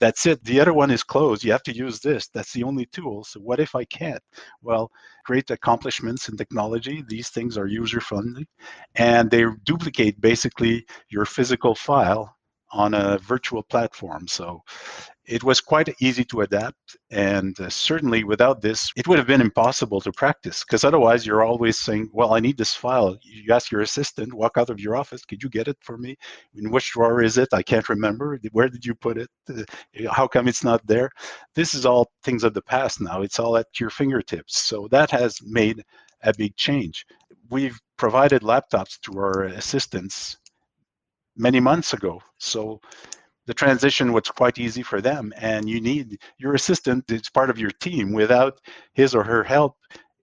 that's 0.00 0.26
it. 0.26 0.42
The 0.44 0.60
other 0.60 0.74
one 0.74 0.90
is 0.90 1.02
closed. 1.02 1.44
You 1.44 1.52
have 1.52 1.62
to 1.64 1.74
use 1.74 2.00
this. 2.00 2.28
That's 2.28 2.52
the 2.52 2.64
only 2.64 2.86
tool. 2.86 3.24
So 3.24 3.40
what 3.40 3.60
if 3.60 3.74
I 3.74 3.84
can't? 3.84 4.22
Well, 4.62 4.90
great 5.24 5.50
accomplishments 5.50 6.28
in 6.28 6.36
technology. 6.36 7.04
These 7.08 7.30
things 7.30 7.56
are 7.56 7.66
user 7.66 8.00
friendly, 8.00 8.46
and 8.96 9.30
they 9.30 9.44
duplicate 9.64 10.20
basically 10.20 10.84
your 11.08 11.24
physical 11.24 11.74
file 11.74 12.36
on 12.72 12.92
a 12.94 13.18
virtual 13.18 13.62
platform. 13.62 14.26
So 14.26 14.62
it 15.26 15.42
was 15.42 15.60
quite 15.60 15.88
easy 16.00 16.24
to 16.24 16.42
adapt 16.42 16.96
and 17.10 17.58
uh, 17.60 17.68
certainly 17.68 18.24
without 18.24 18.60
this 18.60 18.90
it 18.96 19.08
would 19.08 19.18
have 19.18 19.26
been 19.26 19.40
impossible 19.40 20.00
to 20.00 20.12
practice 20.12 20.64
because 20.64 20.84
otherwise 20.84 21.26
you're 21.26 21.42
always 21.42 21.78
saying 21.78 22.08
well 22.12 22.34
i 22.34 22.40
need 22.40 22.58
this 22.58 22.74
file. 22.74 23.16
You 23.22 23.52
ask 23.52 23.70
your 23.70 23.80
assistant 23.80 24.34
walk 24.34 24.56
out 24.56 24.70
of 24.70 24.78
your 24.78 24.96
office? 24.96 25.24
Could 25.24 25.42
you 25.42 25.48
get 25.48 25.68
it 25.68 25.78
for 25.80 25.96
me? 25.96 26.16
In 26.54 26.70
which 26.70 26.92
drawer 26.92 27.22
is 27.22 27.38
it? 27.38 27.48
I 27.52 27.62
can't 27.62 27.88
remember. 27.88 28.38
Where 28.52 28.68
did 28.68 28.84
you 28.84 28.94
put 28.94 29.16
it? 29.18 29.30
How 30.10 30.26
come 30.26 30.46
it's 30.48 30.62
not 30.62 30.86
there? 30.86 31.10
This 31.54 31.74
is 31.74 31.86
all 31.86 32.10
things 32.22 32.44
of 32.44 32.52
the 32.54 32.62
past 32.62 33.00
now. 33.00 33.22
It's 33.22 33.38
all 33.38 33.56
at 33.56 33.80
your 33.80 33.90
fingertips. 33.90 34.58
So 34.58 34.88
that 34.90 35.10
has 35.10 35.40
made 35.42 35.82
a 36.22 36.32
big 36.36 36.54
change. 36.56 37.06
We've 37.50 37.78
provided 37.96 38.42
laptops 38.42 39.00
to 39.02 39.18
our 39.18 39.44
assistants 39.44 40.36
many 41.36 41.60
months 41.60 41.92
ago. 41.94 42.20
So 42.38 42.80
the 43.46 43.54
transition 43.54 44.12
was 44.12 44.28
quite 44.28 44.58
easy 44.58 44.82
for 44.82 45.00
them. 45.00 45.32
And 45.36 45.68
you 45.68 45.80
need 45.80 46.18
your 46.38 46.54
assistant, 46.54 47.10
it's 47.10 47.30
part 47.30 47.50
of 47.50 47.58
your 47.58 47.70
team. 47.70 48.12
Without 48.12 48.60
his 48.94 49.14
or 49.14 49.24
her 49.24 49.44
help, 49.44 49.76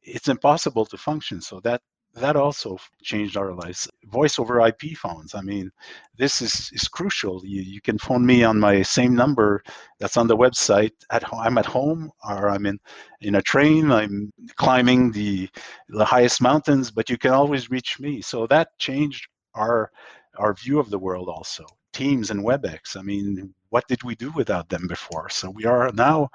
it's 0.03 0.27
impossible 0.27 0.85
to 0.87 0.97
function. 0.97 1.41
So 1.41 1.59
that 1.61 1.81
that 2.15 2.35
also 2.35 2.77
changed 3.01 3.37
our 3.37 3.53
lives. 3.53 3.87
Voice 4.05 4.37
over 4.37 4.65
IP 4.67 4.97
phones. 4.97 5.33
I 5.33 5.41
mean, 5.41 5.71
this 6.17 6.41
is, 6.41 6.69
is 6.73 6.87
crucial. 6.87 7.41
You, 7.45 7.61
you 7.61 7.79
can 7.81 7.97
phone 7.97 8.25
me 8.25 8.43
on 8.43 8.59
my 8.59 8.81
same 8.81 9.15
number 9.15 9.63
that's 9.99 10.17
on 10.17 10.27
the 10.27 10.35
website. 10.35 10.91
At 11.09 11.23
I'm 11.33 11.57
at 11.57 11.65
home, 11.65 12.11
or 12.27 12.49
I'm 12.49 12.65
in 12.65 12.79
in 13.21 13.35
a 13.35 13.41
train. 13.41 13.91
I'm 13.91 14.31
climbing 14.57 15.11
the 15.11 15.49
the 15.89 16.05
highest 16.05 16.41
mountains, 16.41 16.91
but 16.91 17.09
you 17.09 17.17
can 17.17 17.31
always 17.31 17.69
reach 17.69 17.99
me. 17.99 18.21
So 18.21 18.45
that 18.47 18.77
changed 18.77 19.27
our 19.55 19.91
our 20.37 20.53
view 20.53 20.79
of 20.79 20.89
the 20.89 20.99
world 20.99 21.29
also. 21.29 21.65
Teams 21.93 22.31
and 22.31 22.43
WebEx. 22.43 22.97
I 22.97 23.01
mean, 23.01 23.53
what 23.69 23.87
did 23.87 24.03
we 24.03 24.15
do 24.15 24.31
without 24.31 24.69
them 24.69 24.87
before? 24.87 25.29
So 25.29 25.49
we 25.49 25.65
are 25.65 25.91
now 25.93 26.29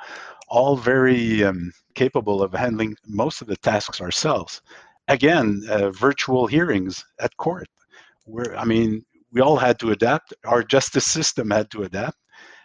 all 0.48 0.76
very 0.76 1.44
um, 1.44 1.72
capable 1.94 2.42
of 2.42 2.52
handling 2.52 2.96
most 3.06 3.40
of 3.40 3.48
the 3.48 3.56
tasks 3.56 4.00
ourselves 4.00 4.62
again, 5.08 5.62
uh, 5.68 5.90
virtual 5.90 6.46
hearings 6.46 7.04
at 7.20 7.36
court. 7.36 7.68
I 8.56 8.64
mean, 8.64 9.04
we 9.32 9.40
all 9.40 9.56
had 9.56 9.78
to 9.80 9.92
adapt. 9.92 10.34
Our 10.44 10.62
justice 10.62 11.06
system 11.06 11.50
had 11.50 11.70
to 11.70 11.84
adapt, 11.84 12.18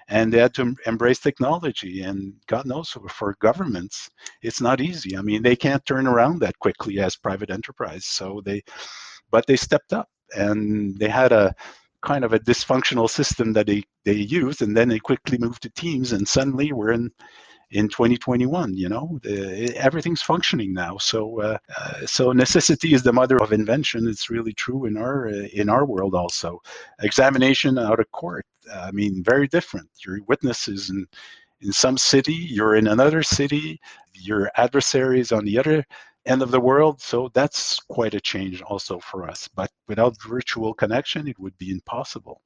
and 0.08 0.34
they 0.34 0.40
had 0.40 0.54
to 0.56 0.76
embrace 0.86 1.20
technology. 1.20 2.02
And 2.02 2.34
God 2.48 2.66
knows, 2.66 2.90
for 3.10 3.36
governments, 3.40 4.10
it's 4.42 4.62
not 4.62 4.82
easy. 4.82 5.18
I 5.18 5.22
mean, 5.22 5.44
they 5.44 5.56
can't 5.56 5.86
turn 5.86 6.08
around 6.08 6.40
that 6.40 6.58
quickly 6.60 7.00
as 7.00 7.16
private 7.16 7.52
enterprise. 7.52 8.06
So 8.06 8.42
they, 8.44 8.64
but 9.30 9.46
they 9.46 9.56
stepped 9.56 9.94
up, 9.94 10.10
and 10.36 10.98
they 10.98 11.10
had 11.10 11.32
a 11.32 11.54
kind 12.02 12.24
of 12.26 12.34
a 12.34 12.40
dysfunctional 12.40 13.10
system 13.10 13.54
that 13.54 13.68
they 13.68 13.84
they 14.06 14.14
used, 14.14 14.62
and 14.62 14.76
then 14.78 14.90
they 14.90 15.00
quickly 15.00 15.38
moved 15.38 15.64
to 15.64 15.70
Teams, 15.72 16.14
and 16.14 16.28
suddenly 16.28 16.72
we're 16.74 16.92
in 16.94 17.12
in 17.72 17.88
2021 17.90 18.74
you 18.76 18.90
know? 18.90 19.20
The, 19.24 19.76
everything's 19.78 20.22
functioning 20.22 20.74
now. 20.74 20.98
So 20.98 21.42
uh, 21.42 21.58
uh, 21.78 22.06
so 22.06 22.32
necessity 22.32 22.94
is 22.94 23.04
the 23.04 23.14
mother 23.14 23.38
of 23.42 23.52
invention. 23.54 24.08
It's 24.08 24.30
really 24.30 24.54
true 24.54 24.86
in 24.86 24.98
our 24.98 25.28
uh, 25.28 25.48
in 25.54 25.70
our 25.70 25.86
world 25.86 26.16
also. 26.16 26.60
Examination 27.02 27.78
out 27.78 28.00
of 28.00 28.12
court 28.12 28.46
i 28.76 28.92
mean 28.92 29.24
very 29.24 29.48
different. 29.48 29.90
Your 30.06 30.20
witnesses 30.28 30.90
in 30.90 31.06
in 31.62 31.72
some 31.74 31.98
city 31.98 32.34
you're 32.34 32.76
in 32.76 32.88
another 32.88 33.24
city 33.24 33.80
your 34.14 34.52
adversaries 34.56 35.32
on 35.32 35.46
the 35.46 35.58
other 35.60 35.86
end 36.26 36.42
of 36.42 36.52
the 36.52 36.60
world. 36.60 37.02
So 37.02 37.30
that's 37.34 37.80
quite 37.80 38.14
a 38.14 38.22
change 38.22 38.62
also 38.62 39.00
for 39.00 39.30
us. 39.30 39.48
But 39.48 39.72
without 39.88 40.22
virtual 40.22 40.74
connection, 40.74 41.28
it 41.28 41.40
would 41.40 41.58
be 41.58 41.72
impossible. 41.72 42.42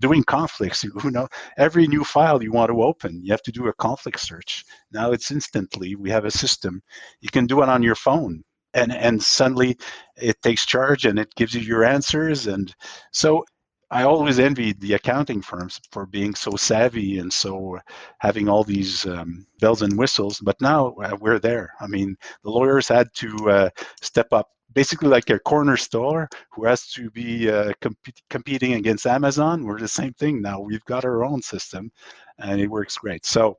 Doing 0.00 0.24
conflicts, 0.24 0.84
you 1.04 1.10
know, 1.10 1.28
every 1.56 1.86
new 1.86 2.04
file 2.04 2.42
you 2.42 2.52
want 2.52 2.70
to 2.70 2.82
open, 2.82 3.20
you 3.24 3.32
have 3.32 3.42
to 3.42 3.52
do 3.52 3.68
a 3.68 3.74
conflict 3.74 4.20
search. 4.20 4.64
Now 4.92 5.12
it's 5.12 5.30
instantly, 5.30 5.94
we 5.94 6.10
have 6.10 6.24
a 6.24 6.30
system. 6.30 6.82
You 7.20 7.28
can 7.30 7.46
do 7.46 7.62
it 7.62 7.68
on 7.68 7.82
your 7.82 7.94
phone. 7.94 8.42
And, 8.72 8.92
and 8.92 9.20
suddenly 9.20 9.78
it 10.16 10.40
takes 10.42 10.64
charge 10.64 11.04
and 11.04 11.18
it 11.18 11.34
gives 11.34 11.54
you 11.54 11.60
your 11.60 11.84
answers. 11.84 12.46
And 12.46 12.72
so 13.12 13.44
I 13.90 14.04
always 14.04 14.38
envied 14.38 14.80
the 14.80 14.94
accounting 14.94 15.42
firms 15.42 15.80
for 15.90 16.06
being 16.06 16.34
so 16.34 16.52
savvy 16.56 17.18
and 17.18 17.32
so 17.32 17.78
having 18.18 18.48
all 18.48 18.62
these 18.62 19.04
um, 19.06 19.46
bells 19.60 19.82
and 19.82 19.98
whistles. 19.98 20.38
But 20.40 20.60
now 20.60 20.94
uh, 21.02 21.16
we're 21.20 21.40
there. 21.40 21.72
I 21.80 21.88
mean, 21.88 22.16
the 22.44 22.50
lawyers 22.50 22.86
had 22.86 23.12
to 23.14 23.50
uh, 23.50 23.70
step 24.00 24.28
up, 24.32 24.50
basically 24.74 25.08
like 25.08 25.28
a 25.30 25.40
corner 25.40 25.76
store 25.76 26.28
who 26.52 26.66
has 26.66 26.86
to 26.92 27.10
be 27.10 27.50
uh, 27.50 27.72
comp- 27.80 28.14
competing 28.28 28.74
against 28.74 29.06
Amazon. 29.06 29.64
We're 29.64 29.80
the 29.80 29.88
same 29.88 30.14
thing 30.14 30.40
now. 30.40 30.60
We've 30.60 30.84
got 30.84 31.04
our 31.04 31.24
own 31.24 31.42
system, 31.42 31.90
and 32.38 32.60
it 32.60 32.68
works 32.68 32.96
great. 32.96 33.26
So, 33.26 33.58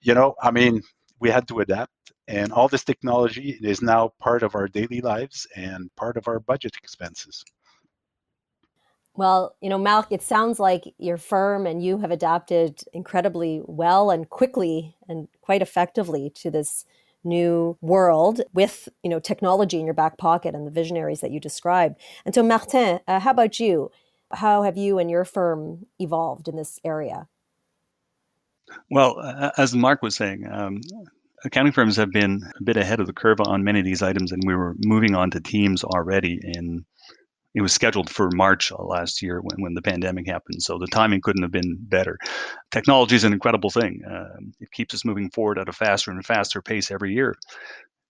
you 0.00 0.14
know, 0.14 0.34
I 0.42 0.50
mean, 0.50 0.82
we 1.20 1.30
had 1.30 1.46
to 1.48 1.60
adapt, 1.60 1.92
and 2.26 2.52
all 2.52 2.66
this 2.66 2.82
technology 2.84 3.58
is 3.62 3.80
now 3.80 4.12
part 4.18 4.42
of 4.42 4.56
our 4.56 4.66
daily 4.66 5.00
lives 5.00 5.46
and 5.54 5.88
part 5.94 6.16
of 6.16 6.26
our 6.26 6.40
budget 6.40 6.74
expenses. 6.82 7.44
Well, 9.14 9.54
you 9.60 9.68
know, 9.68 9.78
Marc, 9.78 10.10
it 10.10 10.22
sounds 10.22 10.58
like 10.58 10.94
your 10.98 11.18
firm 11.18 11.66
and 11.66 11.84
you 11.84 11.98
have 11.98 12.10
adapted 12.10 12.82
incredibly 12.94 13.60
well 13.66 14.10
and 14.10 14.28
quickly 14.28 14.96
and 15.06 15.28
quite 15.42 15.60
effectively 15.60 16.30
to 16.36 16.50
this 16.50 16.86
new 17.24 17.76
world 17.80 18.40
with, 18.54 18.88
you 19.02 19.10
know, 19.10 19.20
technology 19.20 19.78
in 19.78 19.84
your 19.84 19.94
back 19.94 20.16
pocket 20.16 20.54
and 20.54 20.66
the 20.66 20.70
visionaries 20.70 21.20
that 21.20 21.30
you 21.30 21.40
described. 21.40 22.00
And 22.24 22.34
so, 22.34 22.42
Martin, 22.42 23.00
uh, 23.06 23.20
how 23.20 23.30
about 23.30 23.60
you? 23.60 23.90
How 24.32 24.62
have 24.62 24.78
you 24.78 24.98
and 24.98 25.10
your 25.10 25.26
firm 25.26 25.86
evolved 25.98 26.48
in 26.48 26.56
this 26.56 26.80
area? 26.82 27.28
Well, 28.90 29.18
uh, 29.20 29.50
as 29.58 29.74
Marc 29.74 30.02
was 30.02 30.16
saying, 30.16 30.46
um, 30.50 30.80
accounting 31.44 31.72
firms 31.72 31.96
have 31.96 32.10
been 32.10 32.42
a 32.58 32.62
bit 32.62 32.78
ahead 32.78 32.98
of 32.98 33.06
the 33.06 33.12
curve 33.12 33.38
on 33.40 33.62
many 33.62 33.78
of 33.78 33.84
these 33.84 34.02
items, 34.02 34.32
and 34.32 34.42
we 34.46 34.54
were 34.54 34.74
moving 34.78 35.14
on 35.14 35.30
to 35.32 35.40
teams 35.40 35.84
already 35.84 36.40
in 36.42 36.86
it 37.54 37.60
was 37.60 37.72
scheduled 37.72 38.08
for 38.08 38.30
March 38.30 38.72
last 38.78 39.20
year 39.22 39.40
when, 39.40 39.60
when 39.60 39.74
the 39.74 39.82
pandemic 39.82 40.26
happened. 40.26 40.62
So 40.62 40.78
the 40.78 40.86
timing 40.86 41.20
couldn't 41.20 41.42
have 41.42 41.52
been 41.52 41.76
better. 41.80 42.18
Technology 42.70 43.16
is 43.16 43.24
an 43.24 43.32
incredible 43.32 43.70
thing. 43.70 44.02
Uh, 44.04 44.36
it 44.60 44.70
keeps 44.72 44.94
us 44.94 45.04
moving 45.04 45.30
forward 45.30 45.58
at 45.58 45.68
a 45.68 45.72
faster 45.72 46.10
and 46.10 46.24
faster 46.24 46.62
pace 46.62 46.90
every 46.90 47.12
year. 47.12 47.36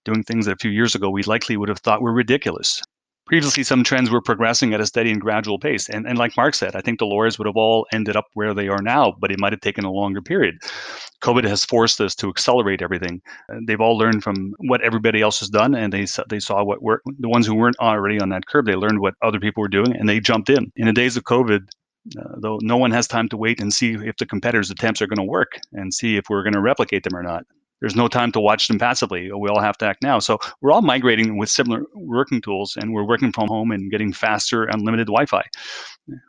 Doing 0.05 0.23
things 0.23 0.45
that 0.45 0.53
a 0.53 0.57
few 0.57 0.71
years 0.71 0.95
ago 0.95 1.09
we 1.09 1.23
likely 1.23 1.57
would 1.57 1.69
have 1.69 1.79
thought 1.79 2.01
were 2.01 2.13
ridiculous 2.13 2.81
previously 3.25 3.63
some 3.63 3.83
trends 3.83 4.09
were 4.09 4.21
progressing 4.21 4.73
at 4.73 4.81
a 4.81 4.85
steady 4.85 5.11
and 5.11 5.21
gradual 5.21 5.57
pace. 5.57 5.89
And, 5.89 6.05
and 6.05 6.17
like 6.17 6.35
Marc 6.35 6.55
said, 6.55 6.75
I 6.75 6.81
think 6.81 6.99
the 6.99 7.05
lawyers 7.05 7.37
would 7.37 7.47
have 7.47 7.55
all 7.55 7.87
ended 7.93 8.15
up 8.15 8.25
where 8.33 8.53
they 8.53 8.67
are 8.67 8.81
now, 8.81 9.15
but 9.19 9.31
it 9.31 9.39
might 9.39 9.53
have 9.53 9.61
taken 9.61 9.85
a 9.85 9.91
longer 9.91 10.21
period. 10.21 10.55
COVID 11.21 11.45
has 11.45 11.63
forced 11.63 12.01
us 12.01 12.15
to 12.15 12.29
accelerate 12.29 12.81
everything. 12.81 13.21
They've 13.65 13.79
all 13.79 13.97
learned 13.97 14.23
from 14.23 14.53
what 14.59 14.81
everybody 14.81 15.21
else 15.21 15.39
has 15.39 15.49
done, 15.49 15.73
and 15.73 15.93
they 15.93 16.05
they 16.29 16.39
saw 16.39 16.63
what 16.63 16.81
worked. 16.81 17.07
The 17.19 17.29
ones 17.29 17.47
who 17.47 17.55
weren't 17.55 17.79
already 17.79 18.19
on 18.19 18.29
that 18.29 18.47
curve, 18.47 18.65
they 18.65 18.75
learned 18.75 18.99
what 18.99 19.15
other 19.21 19.39
people 19.39 19.61
were 19.61 19.69
doing, 19.69 19.95
and 19.95 20.09
they 20.09 20.19
jumped 20.19 20.49
in. 20.49 20.71
In 20.75 20.87
the 20.87 20.93
days 20.93 21.15
of 21.15 21.23
COVID, 21.23 21.65
uh, 22.19 22.35
though 22.39 22.59
no 22.61 22.75
one 22.75 22.91
has 22.91 23.07
time 23.07 23.29
to 23.29 23.37
wait 23.37 23.61
and 23.61 23.73
see 23.73 23.93
if 23.93 24.17
the 24.17 24.25
competitors' 24.25 24.69
attempts 24.69 25.01
are 25.01 25.07
going 25.07 25.25
to 25.25 25.31
work 25.31 25.59
and 25.71 25.93
see 25.93 26.17
if 26.17 26.25
we're 26.29 26.43
going 26.43 26.53
to 26.53 26.61
replicate 26.61 27.03
them 27.03 27.15
or 27.15 27.23
not 27.23 27.45
there's 27.83 27.97
no 27.97 28.07
time 28.07 28.31
to 28.31 28.39
watch 28.39 28.69
them 28.69 28.79
passively. 28.79 29.29
We 29.33 29.49
all 29.49 29.59
have 29.59 29.77
to 29.79 29.85
act 29.85 30.01
now. 30.01 30.17
So 30.19 30.39
we're 30.61 30.71
all 30.71 30.81
migrating 30.81 31.37
with 31.37 31.49
similar 31.49 31.83
working 31.93 32.39
tools, 32.39 32.77
and 32.79 32.93
we're 32.93 33.03
working 33.03 33.33
from 33.33 33.49
home 33.49 33.71
and 33.71 33.91
getting 33.91 34.13
faster, 34.13 34.63
unlimited 34.63 35.07
Wi-Fi. 35.07 35.43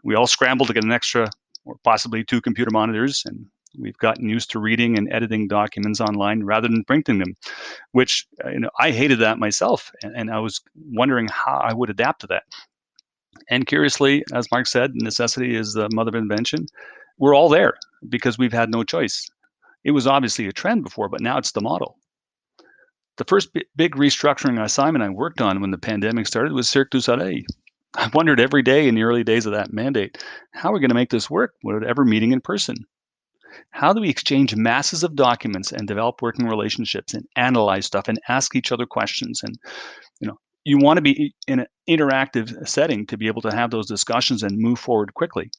We 0.03 0.17
all 0.17 0.27
scramble 0.27 0.67
to 0.67 0.73
get 0.73 0.83
an 0.83 0.91
extra 0.91 1.31
or 1.65 1.77
possibly 1.85 2.25
two 2.25 2.41
computer 2.41 2.73
monitors, 2.73 3.23
and 3.25 3.47
we've 3.79 3.97
gotten 3.99 4.29
used 4.29 4.51
to 4.51 4.59
reading 4.59 4.99
and 4.99 5.09
editing 5.13 5.47
documents 5.47 6.01
online 6.01 6.43
rather 6.43 6.67
than 6.67 6.83
printing 6.83 7.19
them, 7.19 7.37
which 7.93 8.27
uh, 8.45 8.49
you 8.49 8.59
know 8.59 8.71
I 8.81 8.91
hated 8.91 9.21
that 9.21 9.39
myself, 9.39 9.93
and, 10.03 10.13
and 10.17 10.33
I 10.33 10.41
was 10.41 10.61
wondering 10.91 11.29
how 11.29 11.59
I 11.59 11.73
would 11.73 11.89
adapt 11.89 12.23
to 12.23 12.27
that. 12.27 12.43
And 13.49 13.65
curiously, 13.65 14.25
as 14.33 14.51
Marc 14.51 14.67
said, 14.67 14.91
necessity 14.97 15.55
is 15.55 15.73
the 15.73 15.89
mother 15.93 16.09
of 16.09 16.17
invention. 16.17 16.67
We're 17.19 17.37
all 17.37 17.49
there 17.49 17.75
because 18.09 18.39
we've 18.39 18.53
had 18.53 18.73
no 18.73 18.83
choice. 18.83 19.31
It 19.85 19.91
was 19.91 20.07
obviously 20.07 20.47
a 20.47 20.53
trend 20.53 20.83
before, 20.83 21.09
but 21.09 21.21
now 21.21 21.37
it's 21.39 21.53
the 21.53 21.61
model. 21.61 21.99
The 23.17 23.25
first 23.25 23.51
big 23.77 23.95
restructuring 23.95 24.63
assignment 24.63 25.05
I 25.05 25.11
worked 25.11 25.41
on 25.41 25.61
when 25.61 25.71
the 25.71 25.79
pandemic 25.79 26.27
started 26.27 26.53
was 26.53 26.69
Cirque 26.69 26.91
du 26.91 27.01
Soleil. 27.01 27.43
I 27.97 28.11
wondered 28.13 28.41
every 28.41 28.63
day 28.63 28.89
in 28.89 28.97
the 28.97 29.05
early 29.05 29.23
days 29.23 29.47
of 29.47 29.53
that 29.53 29.73
mandate, 29.73 30.25
how 30.51 30.71
are 30.71 30.73
we 30.73 30.81
going 30.81 30.89
to 30.89 30.97
make 30.97 31.11
this 31.11 31.31
work 31.31 31.55
without 31.63 31.85
ever 31.85 32.05
meeting 32.05 32.33
in 32.33 32.41
person? 32.41 32.77
How 33.71 33.93
do 33.93 34.01
we 34.01 34.09
exchange 34.09 34.57
masses 34.57 35.05
of 35.05 35.15
documents 35.15 35.71
and 35.71 35.87
develop 35.87 36.21
working 36.21 36.49
relationships 36.49 37.15
and 37.15 37.25
analyze 37.37 37.87
stuff 37.87 38.09
and 38.09 38.19
ask 38.29 38.57
each 38.57 38.73
other 38.73 38.87
questions? 38.87 39.43
And 39.45 39.57
you 40.19 40.27
know, 40.27 40.41
you 40.65 40.79
want 40.79 40.97
to 40.97 41.03
be 41.03 41.35
in 41.47 41.61
an 41.61 41.67
interactive 41.89 42.67
setting 42.67 43.07
to 43.07 43.17
be 43.17 43.29
able 43.29 43.43
to 43.43 43.55
have 43.55 43.71
those 43.71 43.87
discussions 43.87 44.43
and 44.43 44.59
move 44.59 44.81
forward 44.81 45.15
quickly 45.15 45.53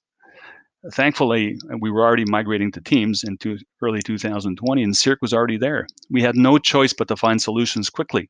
thankfully, 0.93 1.57
we 1.79 1.91
were 1.91 2.05
already 2.05 2.25
migrating 2.25 2.71
to 2.73 2.81
Teams 2.81 3.23
into 3.23 3.57
early 3.81 4.01
2020, 4.01 4.83
and 4.83 4.95
Cirque 4.95 5.21
was 5.21 5.33
already 5.33 5.57
there. 5.57 5.87
We 6.09 6.21
had 6.21 6.35
no 6.35 6.57
choice 6.57 6.93
but 6.93 7.07
to 7.07 7.15
find 7.15 7.41
solutions 7.41 7.89
quickly 7.89 8.29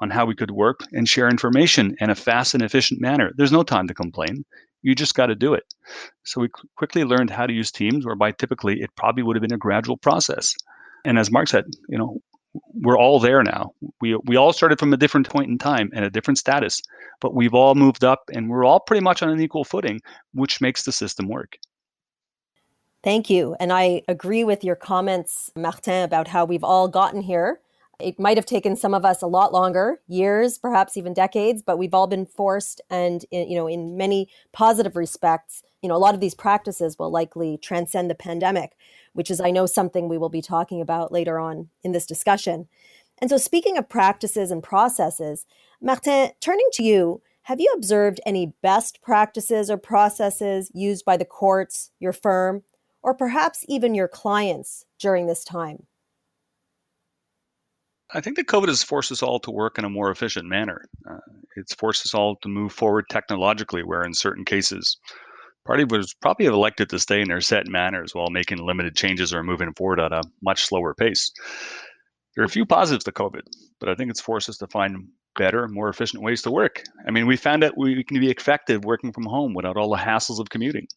on 0.00 0.10
how 0.10 0.24
we 0.24 0.34
could 0.34 0.50
work 0.50 0.80
and 0.92 1.08
share 1.08 1.28
information 1.28 1.96
in 2.00 2.10
a 2.10 2.14
fast 2.14 2.54
and 2.54 2.62
efficient 2.62 3.00
manner. 3.00 3.32
There's 3.36 3.52
no 3.52 3.62
time 3.62 3.86
to 3.88 3.94
complain. 3.94 4.44
You 4.82 4.94
just 4.94 5.14
got 5.14 5.26
to 5.26 5.34
do 5.34 5.52
it. 5.52 5.64
So 6.24 6.40
we 6.40 6.48
quickly 6.76 7.04
learned 7.04 7.30
how 7.30 7.46
to 7.46 7.52
use 7.52 7.70
Teams, 7.70 8.06
whereby 8.06 8.32
typically 8.32 8.80
it 8.80 8.90
probably 8.96 9.22
would 9.22 9.36
have 9.36 9.42
been 9.42 9.52
a 9.52 9.58
gradual 9.58 9.98
process. 9.98 10.54
And 11.04 11.18
as 11.18 11.30
Marc 11.30 11.48
said, 11.48 11.64
you 11.88 11.98
know, 11.98 12.20
we're 12.74 12.98
all 12.98 13.20
there 13.20 13.42
now. 13.42 13.72
We 14.00 14.16
we 14.24 14.36
all 14.36 14.52
started 14.52 14.78
from 14.78 14.92
a 14.92 14.96
different 14.96 15.28
point 15.28 15.50
in 15.50 15.58
time 15.58 15.90
and 15.94 16.04
a 16.04 16.10
different 16.10 16.38
status, 16.38 16.82
but 17.20 17.34
we've 17.34 17.54
all 17.54 17.74
moved 17.74 18.02
up 18.02 18.22
and 18.34 18.48
we're 18.48 18.64
all 18.64 18.80
pretty 18.80 19.02
much 19.02 19.22
on 19.22 19.28
an 19.28 19.40
equal 19.40 19.64
footing, 19.64 20.00
which 20.34 20.60
makes 20.60 20.82
the 20.82 20.92
system 20.92 21.28
work. 21.28 21.56
Thank 23.02 23.30
you. 23.30 23.56
And 23.60 23.72
I 23.72 24.02
agree 24.08 24.44
with 24.44 24.62
your 24.62 24.76
comments, 24.76 25.50
Martin, 25.56 26.02
about 26.04 26.28
how 26.28 26.44
we've 26.44 26.64
all 26.64 26.88
gotten 26.88 27.22
here 27.22 27.60
It 28.00 28.18
might 28.18 28.36
have 28.38 28.46
taken 28.46 28.76
some 28.76 28.94
of 28.94 29.04
us 29.04 29.22
a 29.22 29.26
lot 29.26 29.52
longer, 29.52 30.00
years, 30.08 30.58
perhaps 30.58 30.96
even 30.96 31.14
decades, 31.14 31.62
but 31.62 31.78
we've 31.78 31.94
all 31.94 32.06
been 32.06 32.26
forced 32.26 32.80
and 32.90 33.24
you 33.30 33.56
know 33.56 33.66
in 33.68 33.96
many 33.96 34.28
positive 34.52 34.96
respects, 34.96 35.62
you 35.82 35.88
know, 35.88 35.96
a 35.96 35.98
lot 35.98 36.14
of 36.14 36.20
these 36.20 36.34
practices 36.34 36.98
will 36.98 37.10
likely 37.10 37.58
transcend 37.58 38.10
the 38.10 38.14
pandemic, 38.14 38.72
which 39.14 39.30
is 39.30 39.40
I 39.40 39.50
know 39.50 39.66
something 39.66 40.08
we 40.08 40.18
will 40.18 40.30
be 40.30 40.42
talking 40.42 40.80
about 40.80 41.12
later 41.12 41.38
on 41.38 41.68
in 41.84 41.92
this 41.92 42.06
discussion. 42.06 42.68
And 43.20 43.30
so 43.30 43.36
speaking 43.36 43.76
of 43.78 43.88
practices 43.88 44.50
and 44.50 44.62
processes, 44.62 45.46
Martin, 45.80 46.30
turning 46.40 46.68
to 46.74 46.82
you, 46.82 47.22
have 47.42 47.60
you 47.60 47.72
observed 47.74 48.20
any 48.26 48.54
best 48.62 49.02
practices 49.02 49.70
or 49.70 49.76
processes 49.76 50.70
used 50.74 51.04
by 51.04 51.16
the 51.16 51.24
courts, 51.24 51.90
your 52.00 52.12
firm, 52.12 52.62
or 53.02 53.14
perhaps 53.14 53.64
even 53.68 53.94
your 53.94 54.08
clients 54.08 54.84
during 54.98 55.26
this 55.26 55.44
time? 55.44 55.86
I 58.12 58.20
think 58.20 58.36
that 58.36 58.48
COVID 58.48 58.68
has 58.68 58.82
forced 58.82 59.12
us 59.12 59.22
all 59.22 59.38
to 59.40 59.50
work 59.50 59.78
in 59.78 59.84
a 59.84 59.90
more 59.90 60.10
efficient 60.10 60.46
manner. 60.46 60.84
Uh, 61.08 61.18
it's 61.56 61.74
forced 61.74 62.04
us 62.04 62.14
all 62.14 62.36
to 62.42 62.48
move 62.48 62.72
forward 62.72 63.04
technologically, 63.08 63.82
where 63.84 64.02
in 64.02 64.14
certain 64.14 64.44
cases, 64.44 64.98
party 65.64 65.84
was 65.84 66.14
probably 66.14 66.46
have 66.46 66.54
elected 66.54 66.88
to 66.90 66.98
stay 66.98 67.20
in 67.20 67.28
their 67.28 67.40
set 67.40 67.68
manners 67.68 68.14
while 68.14 68.30
making 68.30 68.58
limited 68.58 68.96
changes 68.96 69.32
or 69.32 69.44
moving 69.44 69.72
forward 69.74 70.00
at 70.00 70.12
a 70.12 70.22
much 70.42 70.64
slower 70.64 70.94
pace. 70.94 71.30
There 72.34 72.42
are 72.42 72.46
a 72.46 72.50
few 72.50 72.66
positives 72.66 73.04
to 73.04 73.12
COVID, 73.12 73.42
but 73.78 73.88
I 73.88 73.94
think 73.94 74.10
it's 74.10 74.20
forced 74.20 74.48
us 74.48 74.58
to 74.58 74.66
find 74.66 75.08
better, 75.36 75.68
more 75.68 75.88
efficient 75.88 76.22
ways 76.22 76.42
to 76.42 76.50
work. 76.50 76.82
I 77.06 77.12
mean, 77.12 77.26
we 77.26 77.36
found 77.36 77.62
that 77.62 77.76
we 77.76 78.02
can 78.02 78.18
be 78.18 78.30
effective 78.30 78.84
working 78.84 79.12
from 79.12 79.24
home 79.24 79.54
without 79.54 79.76
all 79.76 79.90
the 79.90 79.96
hassles 79.96 80.40
of 80.40 80.50
commuting. 80.50 80.88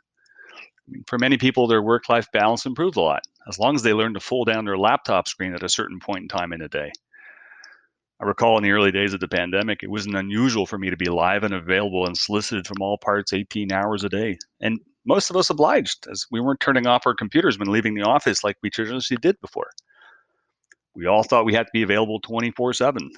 For 1.08 1.18
many 1.18 1.38
people, 1.38 1.68
their 1.68 1.82
work 1.82 2.10
life 2.10 2.28
balance 2.32 2.66
improved 2.66 2.98
a 2.98 3.02
lot, 3.02 3.24
as 3.48 3.58
long 3.60 3.76
as 3.76 3.84
they 3.84 3.94
learn 3.94 4.14
to 4.16 4.20
fold 4.20 4.48
down 4.48 4.66
their 4.66 4.78
laptop 4.78 5.28
screen 5.28 5.54
at 5.54 5.64
a 5.64 5.70
certain 5.70 6.00
point 6.00 6.24
in 6.24 6.28
time 6.28 6.52
in 6.54 6.62
a 6.62 6.68
day. 6.68 6.92
I 8.20 8.26
recall 8.26 8.58
in 8.58 8.64
the 8.64 8.72
early 8.72 8.92
days 8.92 9.14
of 9.14 9.20
the 9.20 9.28
pandemic, 9.28 9.84
it 9.84 9.90
wasn't 9.90 10.16
unusual 10.16 10.66
for 10.66 10.78
me 10.78 10.90
to 10.90 10.98
be 10.98 11.10
live 11.10 11.44
and 11.44 11.54
available 11.54 12.06
and 12.06 12.18
solicited 12.18 12.68
from 12.68 12.82
all 12.82 12.98
parts 12.98 13.34
18 13.34 13.72
hours 13.72 14.04
a 14.04 14.10
day. 14.10 14.38
And 14.62 14.80
most 15.06 15.30
of 15.30 15.36
us 15.36 15.50
obliged, 15.50 16.08
as 16.10 16.26
we 16.32 16.40
weren't 16.40 16.60
turning 16.60 16.88
off 16.88 17.06
our 17.06 17.16
computers 17.16 17.60
when 17.60 17.70
leaving 17.70 17.96
the 17.96 18.04
office 18.04 18.44
like 18.44 18.58
we 18.64 18.70
traditionally 18.70 19.20
did 19.22 19.40
before. 19.42 19.72
We 20.96 21.08
all 21.08 21.24
thought 21.24 21.46
we 21.46 21.54
had 21.54 21.66
to 21.66 21.74
be 21.74 21.84
available 21.84 22.20
24 22.22 22.74
7. 22.74 23.12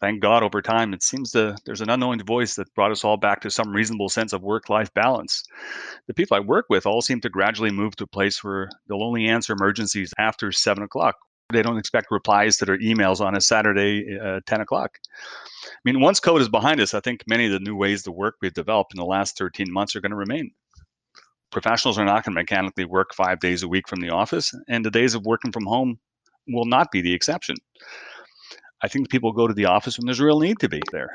Thank 0.00 0.20
God 0.20 0.42
over 0.42 0.62
time, 0.62 0.94
it 0.94 1.02
seems 1.02 1.32
to, 1.32 1.56
there's 1.64 1.80
an 1.80 1.90
unknown 1.90 2.22
voice 2.24 2.54
that 2.54 2.72
brought 2.74 2.92
us 2.92 3.04
all 3.04 3.16
back 3.16 3.40
to 3.40 3.50
some 3.50 3.72
reasonable 3.72 4.08
sense 4.08 4.32
of 4.32 4.42
work 4.42 4.68
life 4.68 4.92
balance. 4.94 5.42
The 6.06 6.14
people 6.14 6.36
I 6.36 6.40
work 6.40 6.66
with 6.68 6.86
all 6.86 7.02
seem 7.02 7.20
to 7.22 7.28
gradually 7.28 7.72
move 7.72 7.96
to 7.96 8.04
a 8.04 8.08
place 8.08 8.44
where 8.44 8.70
they'll 8.88 9.02
only 9.02 9.26
answer 9.26 9.52
emergencies 9.52 10.14
after 10.18 10.52
7 10.52 10.84
o'clock 10.84 11.16
they 11.50 11.62
don't 11.62 11.78
expect 11.78 12.10
replies 12.10 12.56
to 12.58 12.66
their 12.66 12.78
emails 12.78 13.20
on 13.20 13.36
a 13.36 13.40
Saturday 13.40 14.18
uh, 14.18 14.40
10 14.46 14.60
o'clock. 14.60 14.98
I 15.64 15.76
mean, 15.84 16.00
once 16.00 16.20
COVID 16.20 16.40
is 16.40 16.48
behind 16.48 16.80
us, 16.80 16.92
I 16.92 17.00
think 17.00 17.24
many 17.26 17.46
of 17.46 17.52
the 17.52 17.60
new 17.60 17.74
ways 17.74 18.02
to 18.02 18.12
work 18.12 18.36
we've 18.42 18.52
developed 18.52 18.92
in 18.92 18.98
the 18.98 19.06
last 19.06 19.38
13 19.38 19.72
months 19.72 19.96
are 19.96 20.00
going 20.00 20.10
to 20.10 20.16
remain. 20.16 20.50
Professionals 21.50 21.98
are 21.98 22.04
not 22.04 22.24
going 22.24 22.34
to 22.34 22.40
mechanically 22.40 22.84
work 22.84 23.14
five 23.14 23.40
days 23.40 23.62
a 23.62 23.68
week 23.68 23.88
from 23.88 24.00
the 24.00 24.10
office, 24.10 24.54
and 24.68 24.84
the 24.84 24.90
days 24.90 25.14
of 25.14 25.24
working 25.24 25.50
from 25.50 25.64
home 25.64 25.98
will 26.48 26.66
not 26.66 26.90
be 26.90 27.00
the 27.00 27.14
exception. 27.14 27.56
I 28.82 28.88
think 28.88 29.10
people 29.10 29.32
go 29.32 29.48
to 29.48 29.54
the 29.54 29.66
office 29.66 29.98
when 29.98 30.06
there's 30.06 30.20
a 30.20 30.24
real 30.24 30.40
need 30.40 30.60
to 30.60 30.68
be 30.68 30.80
there. 30.92 31.14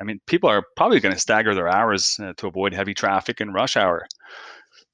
I 0.00 0.04
mean, 0.04 0.20
people 0.26 0.48
are 0.48 0.64
probably 0.76 1.00
going 1.00 1.14
to 1.14 1.20
stagger 1.20 1.54
their 1.54 1.68
hours 1.68 2.18
uh, 2.22 2.32
to 2.38 2.46
avoid 2.46 2.72
heavy 2.72 2.94
traffic 2.94 3.40
and 3.40 3.52
rush 3.52 3.76
hour. 3.76 4.06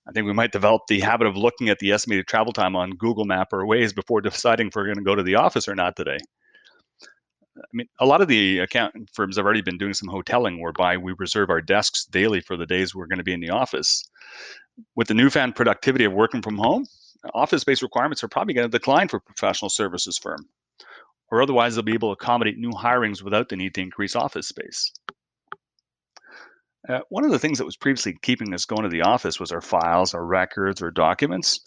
I 0.08 0.12
think 0.12 0.26
we 0.26 0.32
might 0.32 0.52
develop 0.52 0.82
the 0.88 1.00
habit 1.00 1.26
of 1.26 1.36
looking 1.36 1.68
at 1.68 1.78
the 1.78 1.92
estimated 1.92 2.26
travel 2.26 2.52
time 2.52 2.76
on 2.76 2.90
Google 2.90 3.24
Map 3.24 3.52
or 3.52 3.64
Waze 3.64 3.94
before 3.94 4.20
deciding 4.22 4.68
if 4.68 4.74
we're 4.74 4.84
going 4.84 4.98
to 4.98 5.02
go 5.02 5.14
to 5.14 5.22
the 5.22 5.36
office 5.36 5.68
or 5.68 5.74
not 5.74 5.96
today. 5.96 6.18
I 7.56 7.68
mean, 7.72 7.86
a 8.00 8.06
lot 8.06 8.20
of 8.20 8.28
the 8.28 8.58
accounting 8.58 9.08
firms 9.12 9.36
have 9.36 9.46
already 9.46 9.62
been 9.62 9.78
doing 9.78 9.94
some 9.94 10.08
hoteling 10.08 10.60
whereby 10.60 10.96
we 10.96 11.14
reserve 11.18 11.48
our 11.48 11.62
desks 11.62 12.04
daily 12.04 12.40
for 12.40 12.56
the 12.56 12.66
days 12.66 12.94
we're 12.94 13.06
going 13.06 13.18
to 13.18 13.24
be 13.24 13.32
in 13.32 13.40
the 13.40 13.50
office. 13.50 14.04
With 14.94 15.08
the 15.08 15.14
newfound 15.14 15.56
productivity 15.56 16.04
of 16.04 16.12
working 16.12 16.42
from 16.42 16.58
home, 16.58 16.86
office 17.34 17.62
space 17.62 17.82
requirements 17.82 18.22
are 18.22 18.28
probably 18.28 18.52
going 18.54 18.70
to 18.70 18.78
decline 18.78 19.08
for 19.08 19.20
professional 19.20 19.70
services 19.70 20.18
firm, 20.18 20.46
or 21.30 21.42
otherwise 21.42 21.74
they'll 21.74 21.82
be 21.82 21.94
able 21.94 22.14
to 22.14 22.20
accommodate 22.20 22.58
new 22.58 22.70
hirings 22.70 23.22
without 23.22 23.48
the 23.48 23.56
need 23.56 23.74
to 23.74 23.80
increase 23.80 24.16
office 24.16 24.48
space. 24.48 24.92
Uh, 26.88 27.00
one 27.08 27.24
of 27.24 27.32
the 27.32 27.38
things 27.38 27.58
that 27.58 27.64
was 27.64 27.76
previously 27.76 28.16
keeping 28.22 28.54
us 28.54 28.64
going 28.64 28.84
to 28.84 28.88
the 28.88 29.02
office 29.02 29.40
was 29.40 29.50
our 29.50 29.60
files, 29.60 30.14
our 30.14 30.24
records, 30.24 30.80
our 30.80 30.90
documents. 30.90 31.60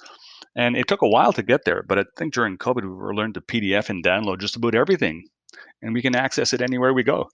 And 0.56 0.78
it 0.78 0.88
took 0.88 1.02
a 1.02 1.10
while 1.10 1.34
to 1.34 1.44
get 1.44 1.66
there, 1.66 1.84
but 1.84 2.00
I 2.00 2.06
think 2.18 2.34
during 2.34 2.58
COVID, 2.58 2.84
we 2.84 3.16
learned 3.16 3.34
to 3.36 3.42
PDF 3.42 3.90
and 3.90 4.04
download 4.04 4.40
just 4.40 4.56
about 4.56 4.76
everything, 4.76 5.28
and 5.82 5.94
we 5.94 6.02
can 6.02 6.16
access 6.16 6.54
it 6.54 6.62
anywhere 6.62 6.94
we 6.94 7.04
go. 7.04 7.30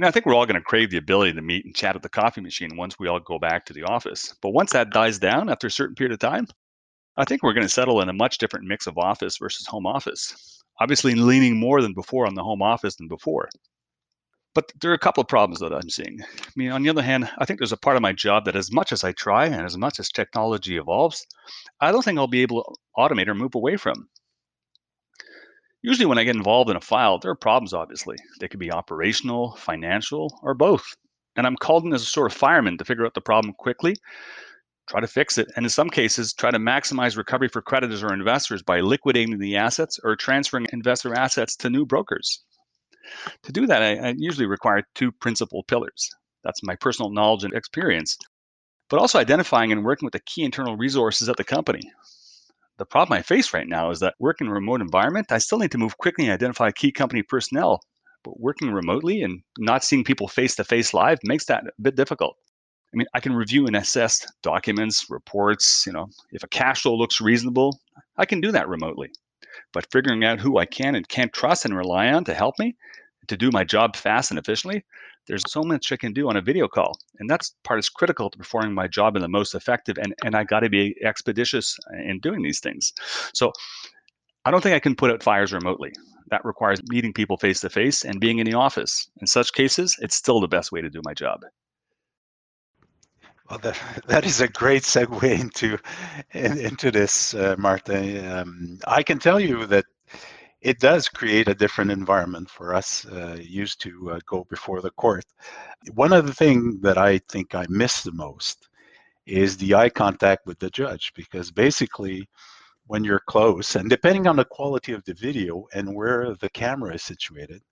Know, 0.00 0.08
I 0.08 0.12
think 0.12 0.24
we're 0.24 0.34
all 0.34 0.46
going 0.46 0.54
to 0.54 0.62
crave 0.62 0.90
the 0.90 0.96
ability 0.96 1.34
to 1.34 1.42
meet 1.42 1.66
and 1.66 1.74
chat 1.74 1.94
at 1.94 2.00
the 2.02 2.08
coffee 2.08 2.40
machine 2.40 2.74
once 2.76 2.98
we 2.98 3.06
all 3.06 3.20
go 3.20 3.38
back 3.38 3.66
to 3.66 3.74
the 3.74 3.82
office. 3.82 4.34
But 4.40 4.52
once 4.54 4.72
that 4.72 4.90
dies 4.90 5.18
down 5.18 5.50
after 5.50 5.66
a 5.66 5.70
certain 5.70 5.94
period 5.94 6.14
of 6.14 6.20
time, 6.20 6.46
I 7.18 7.26
think 7.26 7.42
we're 7.42 7.52
going 7.52 7.66
to 7.66 7.72
settle 7.72 8.00
in 8.00 8.08
a 8.08 8.14
much 8.14 8.38
different 8.38 8.66
mix 8.66 8.86
of 8.86 8.96
office 8.96 9.36
versus 9.36 9.66
home 9.66 9.84
office. 9.84 10.59
Obviously, 10.80 11.14
leaning 11.14 11.58
more 11.58 11.82
than 11.82 11.92
before 11.92 12.26
on 12.26 12.34
the 12.34 12.42
home 12.42 12.62
office 12.62 12.96
than 12.96 13.08
before. 13.08 13.48
But 14.54 14.72
there 14.80 14.90
are 14.90 14.94
a 14.94 14.98
couple 14.98 15.20
of 15.20 15.28
problems 15.28 15.60
that 15.60 15.72
I'm 15.72 15.90
seeing. 15.90 16.18
I 16.22 16.50
mean, 16.56 16.72
on 16.72 16.82
the 16.82 16.90
other 16.90 17.02
hand, 17.02 17.30
I 17.38 17.44
think 17.44 17.60
there's 17.60 17.70
a 17.70 17.76
part 17.76 17.96
of 17.96 18.02
my 18.02 18.12
job 18.12 18.46
that, 18.46 18.56
as 18.56 18.72
much 18.72 18.90
as 18.90 19.04
I 19.04 19.12
try 19.12 19.46
and 19.46 19.64
as 19.64 19.78
much 19.78 20.00
as 20.00 20.08
technology 20.08 20.76
evolves, 20.76 21.24
I 21.80 21.92
don't 21.92 22.04
think 22.04 22.18
I'll 22.18 22.26
be 22.26 22.42
able 22.42 22.64
to 22.64 22.74
automate 22.98 23.28
or 23.28 23.34
move 23.34 23.54
away 23.54 23.76
from. 23.76 24.08
Usually, 25.82 26.06
when 26.06 26.18
I 26.18 26.24
get 26.24 26.36
involved 26.36 26.68
in 26.68 26.76
a 26.76 26.80
file, 26.80 27.18
there 27.18 27.30
are 27.30 27.36
problems, 27.36 27.72
obviously. 27.72 28.16
They 28.40 28.48
could 28.48 28.60
be 28.60 28.72
operational, 28.72 29.56
financial, 29.56 30.38
or 30.42 30.54
both. 30.54 30.84
And 31.36 31.46
I'm 31.46 31.56
called 31.56 31.84
in 31.84 31.94
as 31.94 32.02
a 32.02 32.06
sort 32.06 32.30
of 32.30 32.36
fireman 32.36 32.76
to 32.78 32.84
figure 32.84 33.06
out 33.06 33.14
the 33.14 33.20
problem 33.20 33.54
quickly, 33.56 33.94
try 34.90 35.00
to 35.00 35.06
fix 35.06 35.38
it, 35.38 35.48
and 35.54 35.64
in 35.64 35.70
some 35.70 35.88
cases, 35.88 36.32
try 36.32 36.50
to 36.50 36.58
maximize 36.58 37.16
recovery 37.16 37.48
for 37.48 37.62
creditors 37.62 38.02
or 38.02 38.12
investors 38.12 38.60
by 38.62 38.80
liquidating 38.80 39.38
the 39.38 39.56
assets 39.56 40.00
or 40.02 40.16
transferring 40.16 40.66
investor 40.72 41.14
assets 41.14 41.54
to 41.56 41.70
new 41.70 41.86
brokers. 41.86 42.42
To 43.44 43.52
do 43.52 43.66
that, 43.68 43.82
I, 43.82 44.08
I 44.08 44.14
usually 44.18 44.46
require 44.46 44.82
two 44.96 45.12
principal 45.12 45.62
pillars. 45.62 46.10
That's 46.42 46.64
my 46.64 46.74
personal 46.74 47.10
knowledge 47.12 47.44
and 47.44 47.54
experience, 47.54 48.18
but 48.88 48.98
also 48.98 49.20
identifying 49.20 49.70
and 49.70 49.84
working 49.84 50.06
with 50.06 50.12
the 50.12 50.20
key 50.26 50.42
internal 50.42 50.76
resources 50.76 51.28
at 51.28 51.36
the 51.36 51.44
company. 51.44 51.82
The 52.78 52.84
problem 52.84 53.16
I 53.16 53.22
face 53.22 53.54
right 53.54 53.68
now 53.68 53.90
is 53.90 54.00
that 54.00 54.14
working 54.18 54.46
in 54.46 54.50
a 54.50 54.54
remote 54.54 54.80
environment, 54.80 55.30
I 55.30 55.38
still 55.38 55.58
need 55.58 55.70
to 55.72 55.78
move 55.78 55.98
quickly 55.98 56.24
and 56.24 56.34
identify 56.34 56.70
key 56.72 56.90
company 56.90 57.22
personnel. 57.22 57.80
But 58.24 58.40
working 58.40 58.72
remotely 58.72 59.22
and 59.22 59.42
not 59.56 59.84
seeing 59.84 60.04
people 60.04 60.28
face 60.28 60.56
to 60.56 60.64
face 60.64 60.92
live 60.92 61.20
makes 61.24 61.44
that 61.46 61.64
a 61.66 61.82
bit 61.82 61.94
difficult. 61.94 62.36
I 62.92 62.96
mean, 62.96 63.06
I 63.14 63.20
can 63.20 63.32
review 63.32 63.66
and 63.66 63.76
assess 63.76 64.26
documents, 64.42 65.08
reports, 65.08 65.84
you 65.86 65.92
know, 65.92 66.08
if 66.32 66.42
a 66.42 66.48
cash 66.48 66.82
flow 66.82 66.96
looks 66.96 67.20
reasonable, 67.20 67.78
I 68.16 68.26
can 68.26 68.40
do 68.40 68.50
that 68.52 68.68
remotely. 68.68 69.10
But 69.72 69.90
figuring 69.92 70.24
out 70.24 70.40
who 70.40 70.58
I 70.58 70.66
can 70.66 70.94
and 70.96 71.08
can't 71.08 71.32
trust 71.32 71.64
and 71.64 71.76
rely 71.76 72.08
on 72.08 72.24
to 72.24 72.34
help 72.34 72.58
me 72.58 72.76
to 73.28 73.36
do 73.36 73.50
my 73.52 73.62
job 73.62 73.94
fast 73.94 74.30
and 74.30 74.38
efficiently, 74.38 74.84
there's 75.28 75.44
so 75.46 75.62
much 75.62 75.92
I 75.92 75.96
can 75.96 76.12
do 76.12 76.28
on 76.28 76.36
a 76.36 76.40
video 76.40 76.66
call. 76.66 76.98
And 77.20 77.30
that's 77.30 77.54
part 77.62 77.78
is 77.78 77.88
critical 77.88 78.30
to 78.30 78.38
performing 78.38 78.74
my 78.74 78.88
job 78.88 79.14
in 79.14 79.22
the 79.22 79.28
most 79.28 79.54
effective. 79.54 79.96
And, 79.98 80.12
and 80.24 80.34
I 80.34 80.42
got 80.42 80.60
to 80.60 80.68
be 80.68 80.96
expeditious 81.04 81.78
in 82.04 82.18
doing 82.18 82.42
these 82.42 82.58
things. 82.58 82.92
So 83.34 83.52
I 84.44 84.50
don't 84.50 84.62
think 84.62 84.74
I 84.74 84.80
can 84.80 84.96
put 84.96 85.12
out 85.12 85.22
fires 85.22 85.52
remotely. 85.52 85.92
That 86.30 86.44
requires 86.44 86.80
meeting 86.88 87.12
people 87.12 87.36
face 87.36 87.60
to 87.60 87.70
face 87.70 88.04
and 88.04 88.20
being 88.20 88.38
in 88.38 88.46
the 88.46 88.54
office. 88.54 89.08
In 89.20 89.26
such 89.26 89.52
cases, 89.52 89.96
it's 90.00 90.16
still 90.16 90.40
the 90.40 90.48
best 90.48 90.72
way 90.72 90.80
to 90.80 90.90
do 90.90 91.00
my 91.04 91.14
job. 91.14 91.42
Well, 93.50 93.58
that, 93.58 93.78
that 94.06 94.24
is 94.24 94.40
a 94.40 94.48
great 94.48 94.84
segue 94.84 95.22
into 95.40 95.76
in, 96.32 96.58
into 96.58 96.90
this, 96.90 97.34
uh, 97.34 97.56
Marta. 97.58 98.40
Um, 98.40 98.78
I 98.86 99.02
can 99.02 99.18
tell 99.18 99.40
you 99.40 99.66
that 99.66 99.84
it 100.60 100.78
does 100.78 101.08
create 101.08 101.48
a 101.48 101.54
different 101.54 101.90
environment 101.90 102.48
for 102.48 102.74
us 102.74 103.04
uh, 103.06 103.38
used 103.40 103.80
to 103.80 104.12
uh, 104.12 104.18
go 104.26 104.46
before 104.50 104.80
the 104.80 104.90
court. 104.92 105.24
One 105.94 106.12
of 106.12 106.26
the 106.26 106.34
things 106.34 106.80
that 106.82 106.98
I 106.98 107.18
think 107.30 107.54
I 107.54 107.66
miss 107.68 108.02
the 108.02 108.12
most 108.12 108.68
is 109.26 109.56
the 109.56 109.74
eye 109.74 109.88
contact 109.88 110.46
with 110.46 110.58
the 110.58 110.70
judge 110.70 111.12
because 111.16 111.50
basically 111.50 112.28
when 112.86 113.04
you're 113.04 113.22
close 113.26 113.76
and 113.76 113.88
depending 113.88 114.26
on 114.26 114.36
the 114.36 114.44
quality 114.44 114.92
of 114.92 115.04
the 115.04 115.14
video 115.14 115.64
and 115.74 115.94
where 115.94 116.34
the 116.40 116.50
camera 116.50 116.94
is 116.94 117.02
situated 117.02 117.62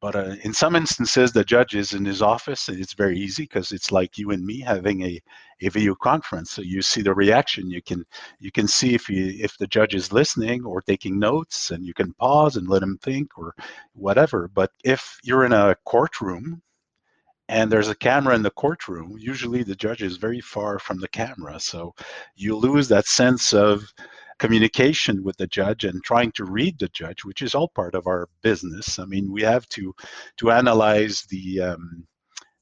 but 0.00 0.14
uh, 0.14 0.36
in 0.42 0.52
some 0.52 0.76
instances, 0.76 1.32
the 1.32 1.44
judge 1.44 1.74
is 1.74 1.94
in 1.94 2.04
his 2.04 2.20
office, 2.20 2.68
and 2.68 2.78
it's 2.78 2.92
very 2.92 3.18
easy 3.18 3.44
because 3.44 3.72
it's 3.72 3.90
like 3.90 4.18
you 4.18 4.30
and 4.30 4.44
me 4.44 4.60
having 4.60 5.02
a, 5.02 5.20
a 5.62 5.68
video 5.68 5.94
conference. 5.94 6.50
So 6.50 6.62
you 6.62 6.82
see 6.82 7.00
the 7.00 7.14
reaction. 7.14 7.70
You 7.70 7.82
can 7.82 8.04
you 8.38 8.52
can 8.52 8.68
see 8.68 8.94
if 8.94 9.08
you 9.08 9.32
if 9.42 9.56
the 9.56 9.66
judge 9.66 9.94
is 9.94 10.12
listening 10.12 10.64
or 10.64 10.82
taking 10.82 11.18
notes, 11.18 11.70
and 11.70 11.84
you 11.84 11.94
can 11.94 12.12
pause 12.14 12.56
and 12.56 12.68
let 12.68 12.82
him 12.82 12.98
think 13.02 13.38
or 13.38 13.54
whatever. 13.94 14.48
But 14.48 14.70
if 14.84 15.18
you're 15.22 15.46
in 15.46 15.52
a 15.52 15.76
courtroom 15.86 16.62
and 17.48 17.70
there's 17.70 17.88
a 17.88 17.94
camera 17.94 18.34
in 18.34 18.42
the 18.42 18.50
courtroom, 18.50 19.16
usually 19.18 19.62
the 19.62 19.76
judge 19.76 20.02
is 20.02 20.18
very 20.18 20.40
far 20.40 20.78
from 20.78 20.98
the 20.98 21.08
camera, 21.08 21.58
so 21.58 21.94
you 22.34 22.56
lose 22.56 22.88
that 22.88 23.06
sense 23.06 23.54
of 23.54 23.82
communication 24.38 25.22
with 25.24 25.36
the 25.36 25.46
judge 25.46 25.84
and 25.84 26.02
trying 26.02 26.32
to 26.32 26.44
read 26.44 26.78
the 26.78 26.88
judge, 26.88 27.24
which 27.24 27.42
is 27.42 27.54
all 27.54 27.68
part 27.68 27.94
of 27.94 28.06
our 28.06 28.28
business. 28.42 28.98
I 28.98 29.04
mean, 29.04 29.32
we 29.32 29.42
have 29.42 29.68
to 29.70 29.94
to 30.38 30.50
analyze 30.50 31.22
the 31.30 31.60
um, 31.60 32.06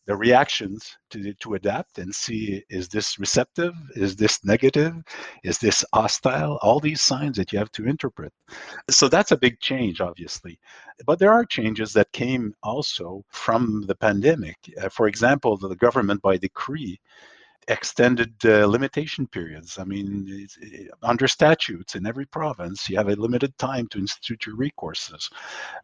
the 0.06 0.16
reactions 0.16 0.96
to, 1.10 1.32
to 1.34 1.54
adapt 1.54 1.98
and 1.98 2.14
see 2.14 2.62
is 2.68 2.88
this 2.88 3.18
receptive? 3.18 3.74
Is 3.96 4.16
this 4.16 4.44
negative? 4.44 4.94
Is 5.42 5.58
this 5.58 5.84
hostile? 5.94 6.58
All 6.62 6.78
these 6.78 7.00
signs 7.00 7.36
that 7.38 7.52
you 7.52 7.58
have 7.58 7.72
to 7.72 7.86
interpret. 7.86 8.32
So 8.90 9.08
that's 9.08 9.32
a 9.32 9.36
big 9.36 9.60
change 9.60 10.00
obviously. 10.00 10.58
But 11.06 11.18
there 11.18 11.32
are 11.32 11.44
changes 11.44 11.92
that 11.94 12.12
came 12.12 12.54
also 12.62 13.24
from 13.30 13.84
the 13.86 13.94
pandemic. 13.94 14.56
Uh, 14.80 14.88
for 14.90 15.08
example 15.08 15.56
the 15.56 15.74
government 15.76 16.20
by 16.20 16.36
decree 16.36 17.00
extended 17.68 18.34
uh, 18.44 18.66
limitation 18.66 19.26
periods. 19.26 19.78
I 19.78 19.84
mean, 19.84 20.26
it, 20.60 20.90
under 21.02 21.28
statutes 21.28 21.94
in 21.94 22.06
every 22.06 22.26
province, 22.26 22.88
you 22.88 22.96
have 22.96 23.08
a 23.08 23.16
limited 23.16 23.56
time 23.58 23.86
to 23.88 23.98
institute 23.98 24.46
your 24.46 24.56
recourses. 24.56 25.30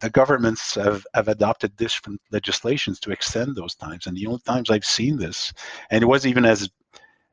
The 0.01 0.09
governments 0.09 0.75
have, 0.75 1.05
have 1.13 1.27
adopted 1.27 1.75
different 1.77 2.21
legislations 2.31 2.99
to 3.01 3.11
extend 3.11 3.55
those 3.55 3.75
times. 3.75 4.07
And 4.07 4.15
the 4.15 4.27
only 4.27 4.41
times 4.45 4.69
I've 4.69 4.85
seen 4.85 5.17
this, 5.17 5.53
and 5.89 6.03
it 6.03 6.07
was 6.07 6.25
even 6.25 6.45
as 6.45 6.69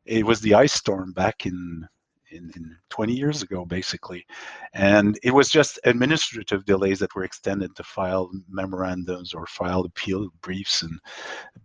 it 0.04 0.24
was 0.24 0.40
the 0.40 0.54
ice 0.54 0.72
storm 0.72 1.12
back 1.12 1.44
in 1.44 1.86
in, 2.30 2.50
in 2.56 2.76
20 2.90 3.12
years 3.12 3.42
ago, 3.42 3.64
basically. 3.64 4.26
And 4.74 5.18
it 5.22 5.32
was 5.32 5.48
just 5.48 5.78
administrative 5.84 6.64
delays 6.64 6.98
that 7.00 7.14
were 7.14 7.24
extended 7.24 7.74
to 7.76 7.82
file 7.82 8.30
memorandums 8.48 9.34
or 9.34 9.46
file 9.46 9.82
appeal 9.82 10.28
briefs. 10.40 10.82
And 10.82 10.98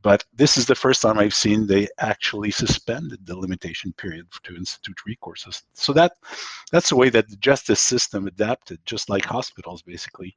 but 0.02 0.24
this 0.34 0.58
is 0.58 0.66
the 0.66 0.76
first 0.76 1.02
time 1.02 1.20
I've 1.20 1.34
seen 1.34 1.66
they 1.66 1.88
actually 2.00 2.52
suspended 2.52 3.26
the 3.26 3.38
limitation 3.38 3.94
period 3.94 4.28
to 4.44 4.56
institute 4.56 4.98
recourses. 5.08 5.64
So 5.74 5.94
that 5.94 6.14
that's 6.72 6.90
the 6.90 6.96
way 6.96 7.10
that 7.10 7.30
the 7.30 7.38
justice 7.38 7.82
system 7.82 8.28
adapted, 8.28 8.80
just 8.86 9.10
like 9.10 9.26
hospitals, 9.26 9.82
basically. 9.82 10.36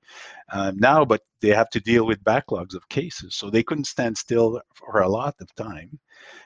Um, 0.53 0.77
now, 0.79 1.05
but 1.05 1.23
they 1.41 1.49
have 1.49 1.71
to 1.71 1.81
deal 1.81 2.07
with 2.07 2.25
backlogs 2.25 2.75
of 2.75 2.89
cases, 2.89 3.35
so 3.35 3.51
they 3.51 3.63
couldn't 3.63 3.87
stand 3.87 4.17
still 4.17 4.61
for 4.75 5.01
a 5.01 5.09
lot 5.09 5.35
of 5.41 5.55
time. 5.55 5.99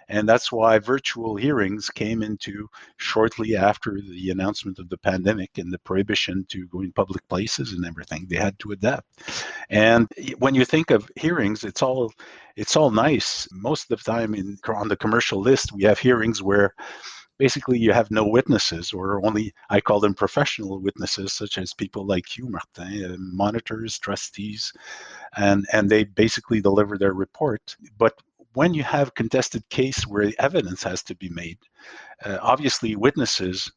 And 0.09 0.29
that's 0.29 0.51
why 0.51 0.79
virtual 0.81 1.37
hearings 1.37 1.89
came 1.89 2.23
into 2.23 2.69
shortly 2.97 3.57
after 3.57 4.01
the 4.01 4.31
announcement 4.31 4.79
of 4.81 4.89
the 4.89 4.99
pandemic 4.99 5.57
and 5.57 5.73
the 5.73 5.79
prohibition 5.79 6.45
to 6.49 6.67
go 6.67 6.81
in 6.81 6.93
public 6.93 7.27
places 7.29 7.73
and 7.73 7.87
everything. 7.87 8.27
They 8.29 8.37
had 8.37 8.59
to 8.61 8.73
adapt. 8.73 9.07
And 9.71 10.09
when 10.39 10.57
you 10.57 10.65
think 10.65 10.91
of 10.91 11.09
hearings, 11.17 11.63
it's 11.63 11.83
all 11.83 12.13
it's 12.57 12.77
all 12.77 12.91
nice. 12.91 13.47
Most 13.53 13.91
of 13.91 13.99
the 13.99 14.05
time 14.05 14.35
in 14.35 14.59
on 14.67 14.89
the 14.89 14.97
commercial 14.97 15.41
list, 15.41 15.73
we 15.73 15.85
have 15.85 15.99
hearings 15.99 16.43
where 16.43 16.75
basically 17.41 17.79
you 17.79 17.91
have 17.91 18.11
no 18.11 18.27
witnesses 18.27 18.93
or 18.93 19.25
only 19.25 19.51
i 19.71 19.81
call 19.81 19.99
them 19.99 20.13
professional 20.13 20.79
witnesses 20.79 21.33
such 21.33 21.57
as 21.57 21.73
people 21.73 22.07
like 22.07 22.37
you 22.37 22.47
martin 22.51 23.05
uh, 23.05 23.17
monitors 23.19 23.99
trustees 23.99 24.71
and 25.39 25.67
and 25.73 25.89
they 25.89 26.05
basically 26.05 26.61
deliver 26.61 26.99
their 26.99 27.15
report 27.15 27.75
but 27.97 28.13
when 28.55 28.75
you 28.75 28.83
have 28.83 29.15
contested 29.15 29.69
case 29.69 30.07
where 30.07 30.33
evidence 30.39 30.83
has 30.83 31.03
to 31.05 31.15
be 31.17 31.29
made, 31.29 31.59
uh, 32.25 32.39
obviously 32.43 32.97
witnesses 32.97 33.71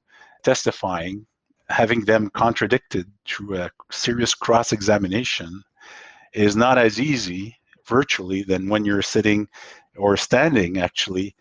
testifying, 0.43 1.25
having 1.69 2.03
them 2.05 2.29
contradicted 2.33 3.09
through 3.25 3.57
a 3.57 3.71
serious 3.91 4.33
cross-examination 4.33 5.62
is 6.33 6.55
not 6.55 6.77
as 6.77 6.99
easy 6.99 7.55
virtually 7.86 8.43
than 8.43 8.69
when 8.69 8.86
you're 8.86 9.01
sitting 9.01 9.47
or 9.97 10.17
standing 10.17 10.79
actually 10.79 11.36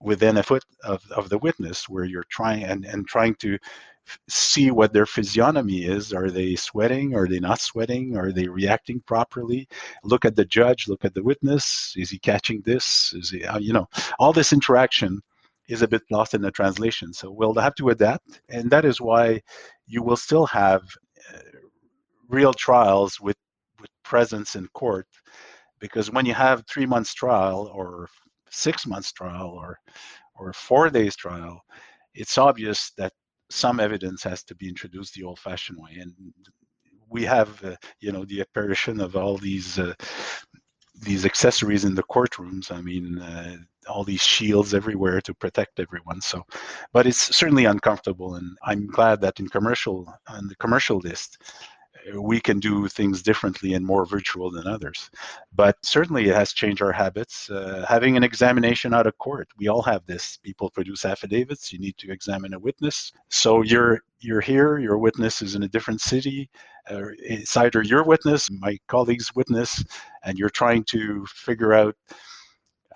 within 0.00 0.38
a 0.38 0.42
foot 0.42 0.64
of, 0.84 1.02
of 1.10 1.28
the 1.28 1.38
witness 1.38 1.88
where 1.88 2.04
you're 2.04 2.24
trying 2.30 2.64
and, 2.64 2.84
and 2.84 3.06
trying 3.06 3.34
to 3.34 3.58
see 4.28 4.70
what 4.70 4.92
their 4.92 5.06
physiognomy 5.06 5.84
is. 5.84 6.12
Are 6.12 6.30
they 6.30 6.56
sweating? 6.56 7.14
Are 7.14 7.28
they 7.28 7.40
not 7.40 7.60
sweating? 7.60 8.16
Are 8.16 8.32
they 8.32 8.48
reacting 8.48 9.00
properly? 9.06 9.68
Look 10.04 10.24
at 10.24 10.36
the 10.36 10.44
judge, 10.44 10.88
look 10.88 11.04
at 11.04 11.14
the 11.14 11.22
witness. 11.22 11.94
Is 11.96 12.10
he 12.10 12.18
catching 12.18 12.62
this? 12.62 13.12
Is 13.14 13.30
he, 13.30 13.44
uh, 13.44 13.58
you 13.58 13.72
know, 13.72 13.86
all 14.18 14.32
this 14.32 14.52
interaction 14.52 15.20
is 15.68 15.82
a 15.82 15.88
bit 15.88 16.02
lost 16.10 16.34
in 16.34 16.42
the 16.42 16.50
translation. 16.50 17.12
So 17.12 17.30
we'll 17.30 17.54
have 17.54 17.76
to 17.76 17.90
adapt. 17.90 18.40
And 18.48 18.70
that 18.70 18.84
is 18.84 19.00
why 19.00 19.40
you 19.86 20.02
will 20.02 20.16
still 20.16 20.46
have 20.46 20.82
uh, 21.32 21.38
real 22.28 22.52
trials 22.52 23.20
with, 23.20 23.36
with 23.80 23.90
presence 24.02 24.56
in 24.56 24.66
court. 24.68 25.06
Because 25.78 26.10
when 26.10 26.26
you 26.26 26.34
have 26.34 26.64
three 26.66 26.86
months 26.86 27.14
trial 27.14 27.70
or 27.72 28.08
six 28.50 28.86
months 28.86 29.12
trial 29.12 29.48
or 29.48 29.78
or 30.34 30.52
four 30.54 30.88
days 30.88 31.14
trial, 31.16 31.62
it's 32.14 32.38
obvious 32.38 32.92
that 32.96 33.12
some 33.50 33.80
evidence 33.80 34.22
has 34.22 34.42
to 34.44 34.54
be 34.54 34.68
introduced 34.68 35.14
the 35.14 35.24
old-fashioned 35.24 35.78
way, 35.78 35.98
and 36.00 36.14
we 37.08 37.24
have, 37.24 37.62
uh, 37.64 37.76
you 38.00 38.12
know, 38.12 38.24
the 38.24 38.40
apparition 38.40 39.00
of 39.00 39.16
all 39.16 39.36
these 39.36 39.78
uh, 39.78 39.94
these 41.02 41.24
accessories 41.24 41.84
in 41.84 41.94
the 41.94 42.02
courtrooms. 42.04 42.70
I 42.70 42.80
mean, 42.82 43.18
uh, 43.18 43.56
all 43.88 44.04
these 44.04 44.22
shields 44.22 44.74
everywhere 44.74 45.20
to 45.22 45.34
protect 45.34 45.80
everyone. 45.80 46.20
So, 46.20 46.44
but 46.92 47.06
it's 47.06 47.34
certainly 47.34 47.64
uncomfortable, 47.64 48.36
and 48.36 48.56
I'm 48.64 48.86
glad 48.86 49.20
that 49.22 49.40
in 49.40 49.48
commercial 49.48 50.12
on 50.28 50.46
the 50.48 50.56
commercial 50.56 50.98
list, 50.98 51.38
we 52.14 52.40
can 52.40 52.58
do 52.58 52.88
things 52.88 53.22
differently 53.22 53.74
and 53.74 53.84
more 53.84 54.06
virtual 54.06 54.50
than 54.50 54.66
others. 54.66 55.10
But 55.54 55.76
certainly 55.82 56.28
it 56.28 56.34
has 56.34 56.52
changed 56.52 56.82
our 56.82 56.92
habits. 56.92 57.50
Uh, 57.50 57.84
having 57.88 58.16
an 58.16 58.24
examination 58.24 58.94
out 58.94 59.06
of 59.06 59.16
court, 59.18 59.48
we 59.58 59.68
all 59.68 59.82
have 59.82 60.04
this. 60.06 60.38
People 60.42 60.70
produce 60.70 61.04
affidavits, 61.04 61.72
you 61.72 61.78
need 61.78 61.96
to 61.98 62.10
examine 62.10 62.54
a 62.54 62.58
witness. 62.58 63.12
So 63.28 63.62
you're 63.62 64.00
you're 64.20 64.40
here, 64.40 64.78
your 64.78 64.98
witness 64.98 65.40
is 65.40 65.54
in 65.54 65.62
a 65.62 65.68
different 65.68 66.00
city. 66.00 66.50
Uh, 66.90 67.08
it's 67.18 67.56
either 67.56 67.82
your 67.82 68.04
witness, 68.04 68.50
my 68.50 68.78
colleague's 68.86 69.34
witness, 69.34 69.84
and 70.24 70.38
you're 70.38 70.50
trying 70.50 70.84
to 70.84 71.24
figure 71.26 71.72
out 71.72 71.96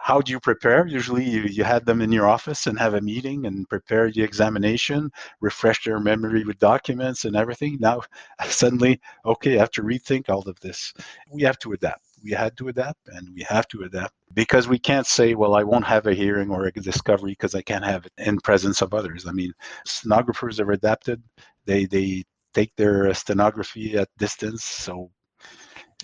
how 0.05 0.21
do 0.21 0.33
you 0.33 0.39
prepare? 0.39 0.87
Usually 0.87 1.25
you, 1.25 1.45
you 1.45 1.65
had 1.65 1.87
them 1.87 2.03
in 2.03 2.13
your 2.13 2.29
office 2.29 2.67
and 2.67 2.79
have 2.79 2.93
a 2.93 3.01
meeting 3.01 3.47
and 3.47 3.67
prepare 3.71 4.13
the 4.13 4.23
examination, 4.23 5.11
refresh 5.41 5.83
their 5.83 5.99
memory 5.99 6.45
with 6.45 6.59
documents 6.59 7.25
and 7.25 7.35
everything. 7.35 7.79
Now 7.81 8.03
suddenly, 8.47 9.01
okay, 9.25 9.57
I 9.57 9.61
have 9.61 9.71
to 9.71 9.83
rethink 9.83 10.29
all 10.29 10.47
of 10.47 10.61
this. 10.61 10.93
We 11.31 11.41
have 11.45 11.59
to 11.61 11.73
adapt. 11.73 12.05
We 12.23 12.33
had 12.33 12.55
to 12.59 12.69
adapt 12.69 13.09
and 13.09 13.31
we 13.35 13.47
have 13.49 13.67
to 13.69 13.85
adapt 13.85 14.13
because 14.35 14.69
we 14.69 14.79
can't 14.79 15.07
say, 15.07 15.35
well, 15.35 15.55
I 15.55 15.63
won't 15.63 15.87
have 15.87 16.07
a 16.07 16.13
hearing 16.13 16.51
or 16.51 16.67
a 16.67 16.73
discovery 16.73 17.33
because 17.33 17.55
I 17.55 17.63
can't 17.63 17.85
have 17.87 18.05
it 18.05 18.13
in 18.19 18.39
presence 18.41 18.83
of 18.83 18.93
others. 18.93 19.27
I 19.27 19.33
mean, 19.33 19.55
stenographers 19.87 20.61
are 20.61 20.73
adapted. 20.73 21.23
They, 21.65 21.87
they 21.87 22.25
take 22.53 22.77
their 22.77 23.15
stenography 23.15 23.97
at 23.97 24.11
distance. 24.19 24.65
So 24.65 25.11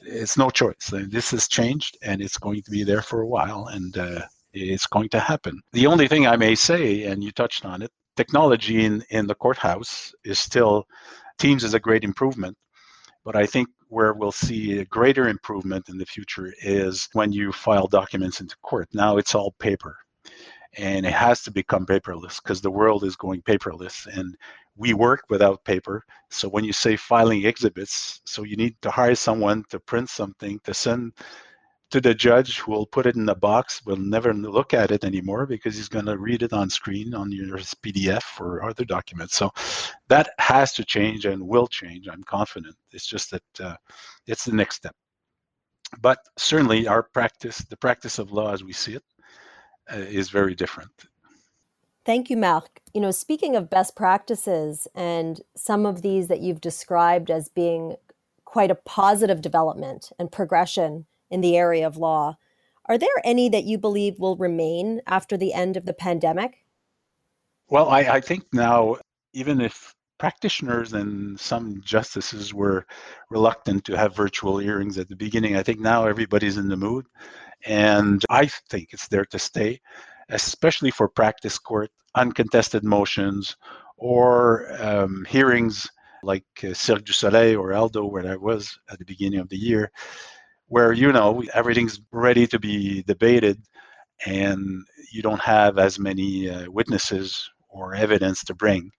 it's 0.02 0.36
no 0.36 0.50
choice. 0.50 0.92
This 0.92 1.30
has 1.30 1.48
changed, 1.48 1.98
and 2.02 2.20
it's 2.20 2.38
going 2.38 2.62
to 2.62 2.70
be 2.70 2.84
there 2.84 3.02
for 3.02 3.20
a 3.20 3.26
while, 3.26 3.66
and 3.66 3.96
uh, 3.96 4.22
it's 4.52 4.86
going 4.86 5.08
to 5.10 5.20
happen. 5.20 5.60
The 5.72 5.86
only 5.86 6.08
thing 6.08 6.26
I 6.26 6.36
may 6.36 6.54
say, 6.54 7.04
and 7.04 7.22
you 7.22 7.32
touched 7.32 7.64
on 7.64 7.82
it, 7.82 7.90
technology 8.16 8.84
in, 8.84 9.04
in 9.10 9.26
the 9.26 9.34
courthouse 9.34 10.12
is 10.24 10.38
still, 10.38 10.86
Teams 11.38 11.64
is 11.64 11.74
a 11.74 11.80
great 11.80 12.04
improvement, 12.04 12.56
but 13.24 13.34
I 13.36 13.46
think 13.46 13.68
where 13.88 14.12
we'll 14.12 14.32
see 14.32 14.78
a 14.78 14.84
greater 14.84 15.28
improvement 15.28 15.88
in 15.88 15.98
the 15.98 16.06
future 16.06 16.52
is 16.62 17.08
when 17.12 17.32
you 17.32 17.50
file 17.50 17.86
documents 17.86 18.40
into 18.40 18.56
court. 18.62 18.88
Now 18.92 19.16
it's 19.16 19.34
all 19.34 19.52
paper 19.58 19.96
and 20.76 21.04
it 21.04 21.12
has 21.12 21.42
to 21.42 21.50
become 21.50 21.86
paperless 21.86 22.42
because 22.42 22.60
the 22.60 22.70
world 22.70 23.04
is 23.04 23.16
going 23.16 23.42
paperless 23.42 24.06
and 24.06 24.36
we 24.81 24.95
work 24.95 25.25
without 25.29 25.62
paper. 25.64 26.03
So 26.31 26.49
when 26.49 26.64
you 26.64 26.73
say 26.73 26.97
filing 26.97 27.45
exhibits, 27.45 28.23
so 28.25 28.45
you 28.45 28.57
need 28.57 28.75
to 28.81 28.90
hire 28.90 29.14
someone 29.14 29.62
to 29.69 29.79
print 29.79 30.09
something 30.09 30.59
to 30.64 30.73
send 30.73 31.12
to 31.90 32.01
the 32.01 32.14
judge 32.14 32.61
who 32.61 32.73
will 32.73 32.87
put 32.87 33.05
it 33.05 33.16
in 33.16 33.29
a 33.29 33.35
box, 33.35 33.85
will 33.85 33.97
never 33.97 34.33
look 34.33 34.73
at 34.73 34.90
it 34.90 35.05
anymore 35.05 35.45
because 35.45 35.77
he's 35.77 35.88
going 35.88 36.07
to 36.07 36.16
read 36.16 36.43
it 36.43 36.55
on 36.55 36.71
screen 36.71 37.12
on 37.14 37.31
your 37.31 37.59
PDF 37.85 38.40
or 38.40 38.64
other 38.64 38.85
documents. 38.85 39.37
So 39.37 39.51
that 40.09 40.31
has 40.38 40.73
to 40.75 40.85
change 40.85 41.27
and 41.27 41.47
will 41.47 41.66
change. 41.66 42.09
I'm 42.09 42.23
confident. 42.23 42.77
It's 42.93 43.07
just 43.07 43.31
that 43.33 43.61
uh, 43.61 43.77
it's 44.27 44.45
the 44.47 44.55
next 44.55 44.77
step. 44.77 44.95
But 46.01 46.19
certainly 46.38 46.87
our 46.87 47.03
practice, 47.03 47.59
the 47.59 47.77
practice 47.77 48.19
of 48.19 48.33
law 48.33 48.53
as 48.53 48.64
we 48.64 48.73
see 48.73 48.95
it, 48.95 49.05
uh, 49.93 49.97
is 49.97 50.31
very 50.31 50.55
different. 50.55 50.93
Thank 52.11 52.29
you, 52.29 52.37
Marc. 52.37 52.81
You 52.92 53.01
know, 53.01 53.12
speaking 53.12 53.55
of 53.55 53.70
best 53.70 53.94
practices 53.94 54.88
and 54.96 55.40
some 55.55 55.87
of 55.87 56.03
these 56.03 56.27
that 56.27 56.40
you've 56.40 56.61
described 56.61 57.31
as 57.31 57.49
being 57.49 57.94
quite 58.44 58.73
a 58.73 58.75
positive 58.75 59.40
development 59.40 60.11
and 60.18 60.33
progression 60.33 61.07
in 61.31 61.40
the 61.40 61.57
area 61.57 61.87
of 61.87 61.99
law, 61.99 62.37
are 62.87 62.99
there 62.99 63.09
any 63.23 63.49
that 63.51 63.62
you 63.62 63.79
believe 63.79 64.18
will 64.18 64.35
remain 64.37 65.01
after 65.07 65.37
the 65.37 65.55
end 65.55 65.77
of 65.77 65.87
the 65.87 65.92
pandemic? 65.92 66.64
Well, 67.68 67.88
I, 67.88 68.01
I 68.01 68.20
think 68.20 68.42
now, 68.53 68.96
even 69.33 69.61
if 69.61 69.94
practitioners 70.18 70.94
and 70.94 71.38
some 71.38 71.81
justices 71.85 72.53
were 72.53 72.87
reluctant 73.31 73.85
to 73.85 73.96
have 73.96 74.16
virtual 74.16 74.59
hearings 74.59 74.99
at 74.99 75.09
the 75.09 75.14
beginning, 75.14 75.55
I 75.55 75.62
think 75.62 75.79
now 75.79 76.09
everybody's 76.09 76.57
in 76.57 76.70
the 76.70 76.77
mood. 76.77 77.07
And 77.64 78.25
I 78.29 78.46
think 78.68 78.88
it's 78.92 79.07
there 79.07 79.27
to 79.27 79.38
stay 79.38 79.81
especially 80.31 80.90
for 80.90 81.09
practice 81.09 81.59
court, 81.59 81.90
uncontested 82.14 82.85
motions, 82.85 83.57
or 83.96 84.73
um, 84.83 85.25
hearings 85.29 85.87
like 86.23 86.44
uh, 86.64 86.75
Cirque 86.75 87.05
du 87.05 87.12
Soleil 87.12 87.59
or 87.59 87.73
Aldo, 87.73 88.07
where 88.07 88.31
I 88.31 88.37
was 88.37 88.79
at 88.90 88.99
the 88.99 89.05
beginning 89.05 89.40
of 89.40 89.49
the 89.49 89.57
year, 89.57 89.90
where 90.68 90.92
you 90.92 91.12
know 91.12 91.42
everything's 91.55 92.01
ready 92.12 92.46
to 92.46 92.59
be 92.59 93.03
debated, 93.05 93.61
and 94.27 94.85
you 95.12 95.23
don't 95.23 95.40
have 95.40 95.79
as 95.79 95.99
many 95.99 96.49
uh, 96.49 96.70
witnesses 96.70 97.51
or 97.68 97.94
evidence 97.94 98.44
to 98.44 98.55
bring. 98.55 98.90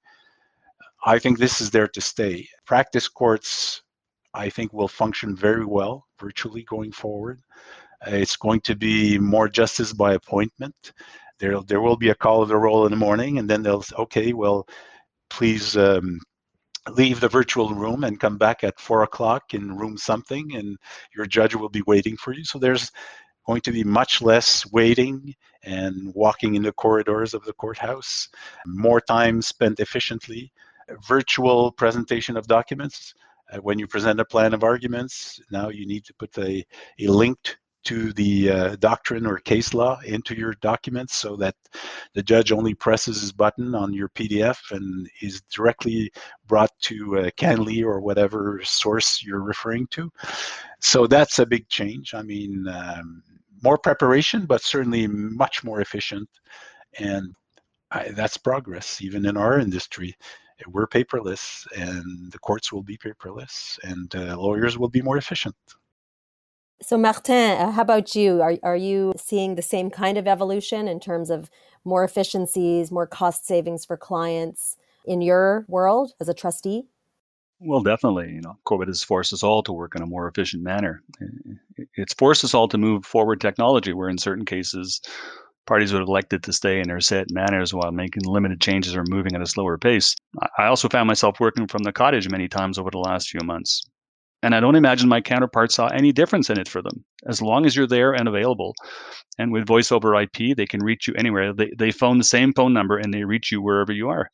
I 1.05 1.17
think 1.17 1.37
this 1.37 1.61
is 1.61 1.71
there 1.71 1.87
to 1.87 2.01
stay. 2.01 2.47
Practice 2.65 3.07
courts, 3.07 3.81
I 4.33 4.49
think, 4.49 4.71
will 4.71 4.87
function 4.87 5.35
very 5.35 5.65
well 5.65 6.05
virtually 6.19 6.63
going 6.63 6.91
forward. 6.91 7.41
It's 8.07 8.35
going 8.35 8.61
to 8.61 8.75
be 8.75 9.17
more 9.19 9.47
justice 9.47 9.93
by 9.93 10.13
appointment. 10.13 10.93
There, 11.41 11.59
there 11.61 11.81
will 11.81 11.97
be 11.97 12.09
a 12.09 12.15
call 12.15 12.43
of 12.43 12.49
the 12.49 12.55
roll 12.55 12.85
in 12.85 12.91
the 12.91 12.97
morning, 12.97 13.39
and 13.39 13.49
then 13.49 13.63
they'll 13.63 13.81
say, 13.81 13.95
okay, 13.97 14.31
well, 14.31 14.67
please 15.31 15.75
um, 15.75 16.19
leave 16.91 17.19
the 17.19 17.27
virtual 17.27 17.73
room 17.73 18.03
and 18.03 18.19
come 18.19 18.37
back 18.37 18.63
at 18.63 18.79
four 18.79 19.01
o'clock 19.01 19.55
in 19.55 19.75
room 19.75 19.97
something, 19.97 20.55
and 20.55 20.77
your 21.15 21.25
judge 21.25 21.55
will 21.55 21.69
be 21.69 21.81
waiting 21.87 22.15
for 22.15 22.31
you. 22.31 22.43
So 22.43 22.59
there's 22.59 22.91
going 23.47 23.61
to 23.61 23.71
be 23.71 23.83
much 23.83 24.21
less 24.21 24.71
waiting 24.71 25.33
and 25.63 26.13
walking 26.13 26.53
in 26.53 26.61
the 26.61 26.71
corridors 26.71 27.33
of 27.33 27.43
the 27.43 27.53
courthouse, 27.53 28.29
more 28.67 29.01
time 29.01 29.41
spent 29.41 29.79
efficiently, 29.79 30.53
virtual 31.07 31.71
presentation 31.71 32.37
of 32.37 32.45
documents. 32.45 33.15
Uh, 33.51 33.57
when 33.57 33.79
you 33.79 33.87
present 33.87 34.19
a 34.19 34.25
plan 34.25 34.53
of 34.53 34.63
arguments, 34.63 35.41
now 35.51 35.69
you 35.69 35.87
need 35.87 36.05
to 36.05 36.13
put 36.13 36.37
a, 36.37 36.63
a 36.99 37.07
linked 37.07 37.57
to 37.83 38.13
the 38.13 38.49
uh, 38.49 38.75
doctrine 38.77 39.25
or 39.25 39.37
case 39.39 39.73
law 39.73 39.99
into 40.05 40.35
your 40.35 40.53
documents 40.61 41.15
so 41.15 41.35
that 41.35 41.55
the 42.13 42.23
judge 42.23 42.51
only 42.51 42.73
presses 42.73 43.21
his 43.21 43.31
button 43.31 43.73
on 43.73 43.93
your 43.93 44.09
PDF 44.09 44.57
and 44.71 45.09
is 45.21 45.41
directly 45.53 46.11
brought 46.47 46.71
to 46.81 47.17
uh, 47.17 47.29
CanLII 47.37 47.83
or 47.83 47.99
whatever 47.99 48.61
source 48.63 49.23
you're 49.23 49.43
referring 49.43 49.87
to. 49.87 50.11
So 50.79 51.07
that's 51.07 51.39
a 51.39 51.45
big 51.45 51.67
change. 51.69 52.13
I 52.13 52.21
mean, 52.21 52.67
um, 52.67 53.23
more 53.63 53.77
preparation, 53.77 54.45
but 54.45 54.61
certainly 54.61 55.07
much 55.07 55.63
more 55.63 55.81
efficient. 55.81 56.29
And 56.99 57.33
I, 57.91 58.09
that's 58.09 58.37
progress, 58.37 59.01
even 59.01 59.25
in 59.25 59.37
our 59.37 59.59
industry. 59.59 60.15
We're 60.67 60.87
paperless, 60.87 61.65
and 61.75 62.31
the 62.31 62.39
courts 62.39 62.71
will 62.71 62.83
be 62.83 62.97
paperless, 62.97 63.79
and 63.83 64.13
uh, 64.15 64.37
lawyers 64.37 64.77
will 64.77 64.89
be 64.89 65.01
more 65.01 65.17
efficient. 65.17 65.55
So, 66.83 66.97
Martin, 66.97 67.61
uh, 67.61 67.71
how 67.71 67.83
about 67.83 68.15
you? 68.15 68.41
Are, 68.41 68.55
are 68.63 68.75
you 68.75 69.13
seeing 69.15 69.53
the 69.55 69.61
same 69.61 69.91
kind 69.91 70.17
of 70.17 70.27
evolution 70.27 70.87
in 70.87 70.99
terms 70.99 71.29
of 71.29 71.49
more 71.85 72.03
efficiencies, 72.03 72.91
more 72.91 73.05
cost 73.05 73.45
savings 73.45 73.85
for 73.85 73.97
clients 73.97 74.77
in 75.05 75.21
your 75.21 75.65
world 75.67 76.13
as 76.19 76.27
a 76.27 76.33
trustee? 76.33 76.87
Well, 77.59 77.81
definitely. 77.81 78.31
You 78.31 78.41
know, 78.41 78.57
COVID 78.65 78.87
has 78.87 79.03
forced 79.03 79.31
us 79.31 79.43
all 79.43 79.61
to 79.63 79.71
work 79.71 79.93
in 79.95 80.01
a 80.01 80.07
more 80.07 80.27
efficient 80.27 80.63
manner. 80.63 81.03
It's 81.93 82.15
forced 82.15 82.43
us 82.43 82.55
all 82.55 82.67
to 82.69 82.79
move 82.79 83.05
forward 83.05 83.39
technology, 83.39 83.93
where 83.93 84.09
in 84.09 84.17
certain 84.17 84.45
cases, 84.45 85.01
parties 85.67 85.93
would 85.93 85.99
have 85.99 86.07
elected 86.07 86.41
to 86.43 86.53
stay 86.53 86.79
in 86.79 86.87
their 86.87 86.99
set 86.99 87.29
manners 87.29 87.71
while 87.71 87.91
making 87.91 88.23
limited 88.25 88.59
changes 88.59 88.95
or 88.95 89.03
moving 89.07 89.35
at 89.35 89.41
a 89.43 89.45
slower 89.45 89.77
pace. 89.77 90.15
I 90.57 90.65
also 90.65 90.89
found 90.89 91.05
myself 91.05 91.39
working 91.39 91.67
from 91.67 91.83
the 91.83 91.93
cottage 91.93 92.27
many 92.27 92.47
times 92.47 92.79
over 92.79 92.89
the 92.89 92.97
last 92.97 93.29
few 93.29 93.41
months. 93.41 93.83
And 94.43 94.55
I 94.55 94.59
don't 94.59 94.75
imagine 94.75 95.07
my 95.07 95.21
counterparts 95.21 95.75
saw 95.75 95.87
any 95.87 96.11
difference 96.11 96.49
in 96.49 96.59
it 96.59 96.67
for 96.67 96.81
them. 96.81 97.05
As 97.27 97.41
long 97.41 97.65
as 97.65 97.75
you're 97.75 97.87
there 97.87 98.13
and 98.13 98.27
available, 98.27 98.73
and 99.37 99.51
with 99.51 99.67
voice 99.67 99.91
over 99.91 100.19
IP, 100.19 100.55
they 100.55 100.65
can 100.65 100.83
reach 100.83 101.07
you 101.07 101.13
anywhere. 101.15 101.53
They, 101.53 101.71
they 101.77 101.91
phone 101.91 102.17
the 102.17 102.23
same 102.23 102.53
phone 102.53 102.73
number 102.73 102.97
and 102.97 103.13
they 103.13 103.23
reach 103.23 103.51
you 103.51 103.61
wherever 103.61 103.91
you 103.91 104.09
are. 104.09 104.29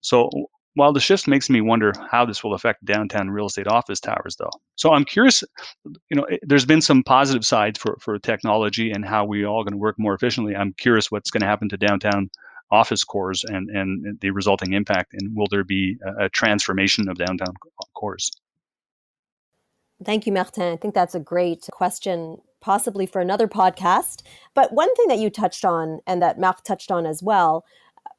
So 0.00 0.30
while 0.74 0.92
the 0.92 1.00
shift 1.00 1.26
makes 1.26 1.48
me 1.48 1.62
wonder 1.62 1.92
how 2.10 2.26
this 2.26 2.44
will 2.44 2.54
affect 2.54 2.84
downtown 2.84 3.30
real 3.30 3.46
estate 3.46 3.66
office 3.66 3.98
towers, 3.98 4.36
though. 4.36 4.50
So 4.76 4.92
I'm 4.92 5.04
curious, 5.04 5.42
you 5.84 6.16
know, 6.16 6.24
eh, 6.24 6.36
there's 6.42 6.66
been 6.66 6.82
some 6.82 7.02
positive 7.02 7.44
sides 7.44 7.78
for, 7.78 7.96
for 8.00 8.18
technology 8.18 8.90
and 8.90 9.04
how 9.04 9.24
we 9.24 9.44
all 9.44 9.64
going 9.64 9.72
to 9.72 9.78
work 9.78 9.96
more 9.98 10.14
efficiently. 10.14 10.54
I'm 10.54 10.74
curious 10.74 11.10
what's 11.10 11.30
going 11.30 11.40
to 11.40 11.46
happen 11.46 11.70
to 11.70 11.78
downtown 11.78 12.30
office 12.70 13.04
cores 13.04 13.42
and, 13.44 13.70
and 13.70 14.20
the 14.20 14.30
resulting 14.30 14.74
impact, 14.74 15.14
and 15.14 15.34
will 15.34 15.46
there 15.50 15.64
be 15.64 15.96
a, 16.04 16.26
a 16.26 16.28
transformation 16.28 17.08
of 17.08 17.16
downtown 17.16 17.54
cores? 17.94 18.30
Thank 20.04 20.26
you, 20.26 20.32
Martin. 20.32 20.74
I 20.74 20.76
think 20.76 20.94
that's 20.94 21.14
a 21.14 21.20
great 21.20 21.68
question, 21.72 22.38
possibly 22.60 23.06
for 23.06 23.20
another 23.20 23.48
podcast. 23.48 24.22
But 24.54 24.72
one 24.72 24.94
thing 24.94 25.08
that 25.08 25.18
you 25.18 25.30
touched 25.30 25.64
on 25.64 26.00
and 26.06 26.20
that 26.20 26.38
Marc 26.38 26.62
touched 26.64 26.90
on 26.90 27.06
as 27.06 27.22
well 27.22 27.64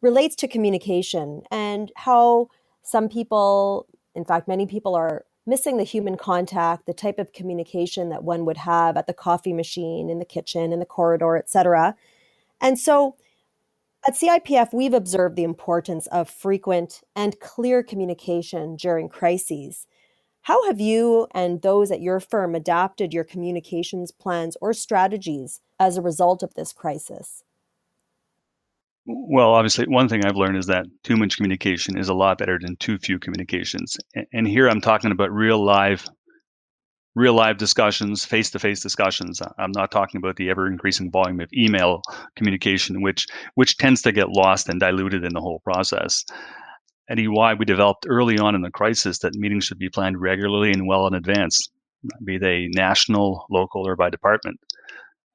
relates 0.02 0.36
to 0.38 0.48
communication 0.48 1.44
and 1.52 1.92
how 1.96 2.50
some 2.82 3.10
people, 3.10 3.88
in 4.16 4.26
fact, 4.26 4.48
many 4.48 4.66
people 4.66 4.96
are 4.96 5.26
missing 5.46 5.78
the 5.78 5.84
human 5.84 6.18
contact, 6.18 6.88
the 6.88 6.94
type 6.94 7.20
of 7.20 7.32
communication 7.32 8.10
that 8.10 8.24
one 8.24 8.44
would 8.46 8.58
have 8.58 8.98
at 8.98 9.08
the 9.08 9.14
coffee 9.14 9.54
machine, 9.54 10.10
in 10.10 10.20
the 10.20 10.26
kitchen, 10.26 10.74
in 10.74 10.80
the 10.80 10.86
corridor, 10.86 11.38
etc. 11.38 11.96
And 12.60 12.80
so 12.80 13.16
at 14.08 14.16
CIPF, 14.16 14.74
we've 14.74 14.94
observed 14.94 15.36
the 15.36 15.44
importance 15.44 16.08
of 16.08 16.30
frequent 16.30 17.02
and 17.16 17.40
clear 17.40 17.84
communication 17.84 18.76
during 18.76 19.10
crises. 19.10 19.86
How 20.48 20.66
have 20.68 20.80
you 20.80 21.28
and 21.32 21.62
those 21.62 21.92
at 21.92 22.00
your 22.00 22.22
firm 22.22 22.56
adapted 22.56 23.14
your 23.14 23.26
communications 23.26 24.12
plans 24.12 24.56
or 24.62 24.72
strategies 24.72 25.60
as 25.78 25.98
a 25.98 26.02
result 26.02 26.42
of 26.42 26.54
this 26.54 26.72
crisis? 26.72 27.44
Well, 29.06 29.50
obviously, 29.50 29.88
one 29.90 30.08
thing 30.08 30.24
I've 30.24 30.38
learned 30.38 30.56
is 30.56 30.68
that 30.68 30.86
too 31.04 31.18
much 31.18 31.36
communication 31.36 31.98
is 31.98 32.08
a 32.08 32.14
lot 32.14 32.38
better 32.38 32.58
than 32.62 32.78
too 32.78 32.98
few 32.98 33.20
communications. 33.20 33.98
And 34.32 34.48
here 34.48 34.70
I'm 34.70 34.80
talking 34.80 35.12
about 35.12 35.34
real 35.34 35.62
live, 35.62 36.06
real 37.14 37.34
live 37.34 37.58
discussions, 37.58 38.24
face-to-face 38.24 38.80
discussions. 38.80 39.42
I'm 39.58 39.74
not 39.76 39.92
talking 39.92 40.20
about 40.20 40.38
the 40.38 40.50
ever-increasing 40.50 41.12
volume 41.12 41.42
of 41.42 41.52
email 41.52 42.02
communication, 42.38 43.02
which 43.02 43.28
which 43.56 43.76
tends 43.76 44.02
to 44.04 44.14
get 44.14 44.30
lost 44.30 44.70
and 44.70 44.80
diluted 44.80 45.26
in 45.26 45.34
the 45.34 45.42
whole 45.42 45.60
process. 45.66 46.24
At 47.10 47.20
EY, 47.20 47.54
we 47.58 47.66
developed 47.66 48.06
early 48.08 48.38
on 48.38 48.54
in 48.54 48.62
the 48.62 48.72
crisis 48.72 49.20
that 49.20 49.36
meetings 49.36 49.64
should 49.64 49.80
be 49.80 49.90
planned 49.90 50.20
regularly 50.20 50.72
and 50.72 50.88
well 50.88 51.08
in 51.08 51.14
advance, 51.14 51.70
be 52.24 52.38
they 52.38 52.68
national, 52.74 53.46
local, 53.50 53.88
or 53.88 53.96
by 53.96 54.10
department. 54.10 54.60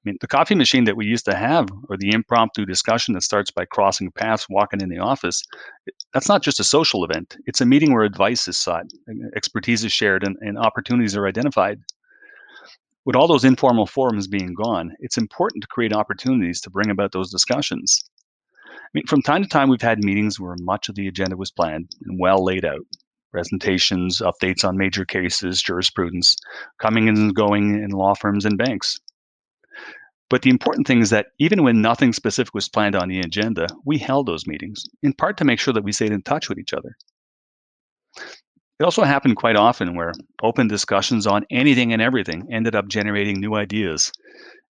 I 0.05 0.11
mean, 0.11 0.19
the 0.21 0.27
coffee 0.27 0.57
machine 0.57 0.85
that 0.85 0.97
we 0.97 1.07
used 1.07 1.25
to 1.27 1.35
have, 1.35 1.69
or 1.89 1.97
the 1.97 2.13
impromptu 2.13 2.67
discussion 2.67 3.15
that 3.15 3.23
starts 3.23 3.53
by 3.53 3.65
crossing 3.65 4.11
paths 4.11 4.49
walking 4.51 4.81
in 4.81 4.89
the 4.89 4.99
office, 4.99 5.43
that's 6.13 6.29
not 6.29 6.43
just 6.43 6.59
a 6.59 6.65
social 6.65 7.05
event. 7.05 7.37
It's 7.47 7.61
a 7.61 7.67
meeting 7.67 7.93
where 7.95 8.03
advice 8.03 8.49
is 8.49 8.59
sought, 8.59 8.87
expertise 9.37 9.85
is 9.85 9.93
shared, 9.93 10.25
and, 10.25 10.37
and 10.41 10.59
opportunities 10.59 11.17
are 11.17 11.29
identified. 11.29 11.81
With 13.05 13.17
all 13.17 13.29
those 13.29 13.45
informal 13.45 13.87
forums 13.87 14.27
being 14.27 14.55
gone, 14.55 14.93
it's 14.99 15.19
important 15.19 15.63
to 15.63 15.69
create 15.69 15.93
opportunities 15.93 16.61
to 16.63 16.71
bring 16.71 16.91
about 16.91 17.13
those 17.13 17.31
discussions. 17.31 18.03
I 18.73 18.89
mean, 18.95 19.07
from 19.07 19.23
time 19.23 19.43
to 19.43 19.49
time, 19.49 19.69
we've 19.69 19.81
had 19.81 20.05
meetings 20.05 20.39
where 20.39 20.57
much 20.59 20.89
of 20.89 20.95
the 20.95 21.09
agenda 21.09 21.37
was 21.37 21.51
planned 21.51 21.91
and 22.05 22.19
well 22.21 22.45
laid 22.45 22.65
out. 22.65 22.87
Presentations, 23.31 24.21
updates 24.21 24.67
on 24.67 24.77
major 24.77 25.05
cases, 25.05 25.63
jurisprudence, 25.63 26.37
coming 26.79 27.09
and 27.09 27.35
going 27.35 27.83
in 27.83 27.91
law 27.91 28.15
firms 28.15 28.45
and 28.45 28.59
banks. 28.59 28.99
But 30.29 30.43
the 30.43 30.51
important 30.51 30.87
thing 30.87 31.01
is 31.01 31.11
that 31.11 31.27
even 31.39 31.63
when 31.63 31.83
nothing 31.83 32.13
specific 32.13 32.55
was 32.55 32.69
planned 32.69 32.97
on 32.97 33.09
the 33.09 33.21
agenda, 33.21 33.69
we 33.85 33.99
held 33.99 34.27
those 34.27 34.47
meetings, 34.47 34.85
in 35.03 35.13
part 35.13 35.37
to 35.39 35.45
make 35.45 35.61
sure 35.61 35.75
that 35.75 35.85
we 35.85 35.93
stayed 35.93 36.13
in 36.13 36.23
touch 36.23 36.49
with 36.49 36.59
each 36.59 36.73
other. 36.73 36.97
It 38.81 38.85
also 38.85 39.05
happened 39.05 39.37
quite 39.37 39.57
often 39.57 39.95
where 39.95 40.13
open 40.43 40.69
discussions 40.69 41.27
on 41.27 41.47
anything 41.51 41.93
and 41.93 42.03
everything 42.03 42.49
ended 42.51 42.75
up 42.75 42.89
generating 42.89 43.41
new 43.41 43.55
ideas, 43.55 44.11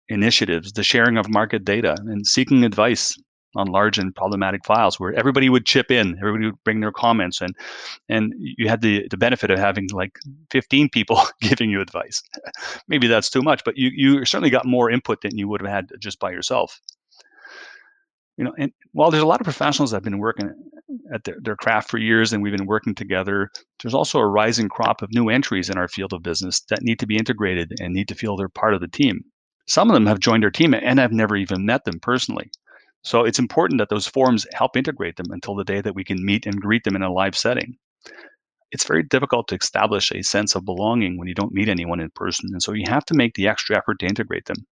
initiatives, 0.09 0.73
the 0.73 0.83
sharing 0.83 1.17
of 1.17 1.31
market 1.31 1.65
data, 1.65 1.95
and 1.99 2.27
seeking 2.27 2.65
advice 2.65 3.17
on 3.57 3.67
large 3.67 3.99
and 3.99 4.15
problematic 4.15 4.65
files 4.65 5.01
where 5.01 5.13
everybody 5.15 5.49
would 5.49 5.67
chip 5.67 5.91
in 5.91 6.17
everybody 6.19 6.47
would 6.47 6.65
bring 6.65 6.81
their 6.81 6.93
comments 6.93 7.41
and 7.41 7.55
and 8.09 8.33
you 8.39 8.69
had 8.69 8.81
the 8.81 9.07
the 9.11 9.17
benefit 9.17 9.51
of 9.51 9.59
having 9.59 9.89
like 9.93 10.19
15 10.51 10.89
people 10.89 11.21
giving 11.41 11.71
you 11.71 11.81
advice. 11.81 12.23
Maybe 12.89 13.07
that's 13.07 13.31
too 13.31 13.43
much 13.43 13.63
but 13.65 13.77
you 13.77 13.91
you 13.93 14.25
certainly 14.25 14.51
got 14.51 14.67
more 14.67 14.91
input 14.91 15.23
than 15.23 15.37
you 15.37 15.49
would 15.49 15.61
have 15.61 15.71
had 15.71 15.91
just 15.99 16.19
by 16.21 16.31
yourself. 16.31 16.81
You 18.37 18.45
know 18.45 18.55
and 18.59 18.73
while 18.93 19.11
there's 19.11 19.23
a 19.23 19.27
lot 19.27 19.41
of 19.41 19.45
professionals 19.45 19.91
that 19.91 19.99
have 19.99 20.05
been 20.05 20.19
working 20.19 20.53
at 21.13 21.25
their, 21.25 21.37
their 21.43 21.57
craft 21.57 21.91
for 21.91 21.99
years 21.99 22.33
and 22.33 22.43
we've 22.43 22.57
been 22.57 22.67
working 22.67 22.95
together 22.95 23.51
there's 23.83 23.95
also 23.95 24.19
a 24.19 24.27
rising 24.27 24.69
crop 24.69 25.03
of 25.03 25.13
new 25.13 25.29
entries 25.29 25.69
in 25.69 25.77
our 25.77 25.89
field 25.89 26.13
of 26.13 26.23
business 26.23 26.61
that 26.69 26.83
need 26.83 27.01
to 27.01 27.07
be 27.07 27.17
integrated 27.17 27.73
and 27.81 27.93
need 27.93 28.09
to 28.09 28.15
feel 28.15 28.37
they're 28.37 28.49
part 28.49 28.75
of 28.75 28.81
the 28.81 28.89
team. 28.89 29.21
Some 29.67 29.89
of 29.91 29.95
them 29.95 30.07
have 30.07 30.21
joined 30.21 30.45
our 30.45 30.51
team 30.51 30.73
and 30.73 31.01
i've 31.01 31.13
never 31.13 31.37
even 31.37 31.67
met 31.67 31.85
them 31.85 31.99
personally 32.01 32.51
so 33.03 33.25
it's 33.25 33.39
important 33.39 33.79
that 33.79 33.89
those 33.89 34.07
forums 34.07 34.47
help 34.55 34.77
integrate 34.77 35.17
them 35.17 35.31
until 35.31 35.55
the 35.55 35.65
day 35.65 35.81
that 35.81 35.95
we 35.95 36.05
can 36.05 36.25
meet 36.25 36.47
and 36.47 36.61
greet 36.61 36.85
them 36.85 36.97
in 36.97 37.03
a 37.03 37.13
live 37.13 37.37
setting. 37.37 37.77
It's 38.73 38.87
very 38.87 39.03
difficult 39.03 39.49
to 39.49 39.57
establish 39.57 40.11
a 40.11 40.23
sense 40.23 40.55
of 40.55 40.65
belonging 40.65 41.19
when 41.19 41.29
you 41.29 41.35
don't 41.35 41.53
meet 41.55 41.69
anyone 41.69 42.01
in 42.01 42.11
person, 42.15 42.51
and 42.53 42.63
so 42.63 42.73
you 42.73 42.85
have 42.89 43.05
to 43.07 43.15
make 43.15 43.35
the 43.35 43.49
extra 43.49 43.77
effort 43.77 44.01
to 44.01 44.07
integrate 44.07 44.47
them. 44.47 44.67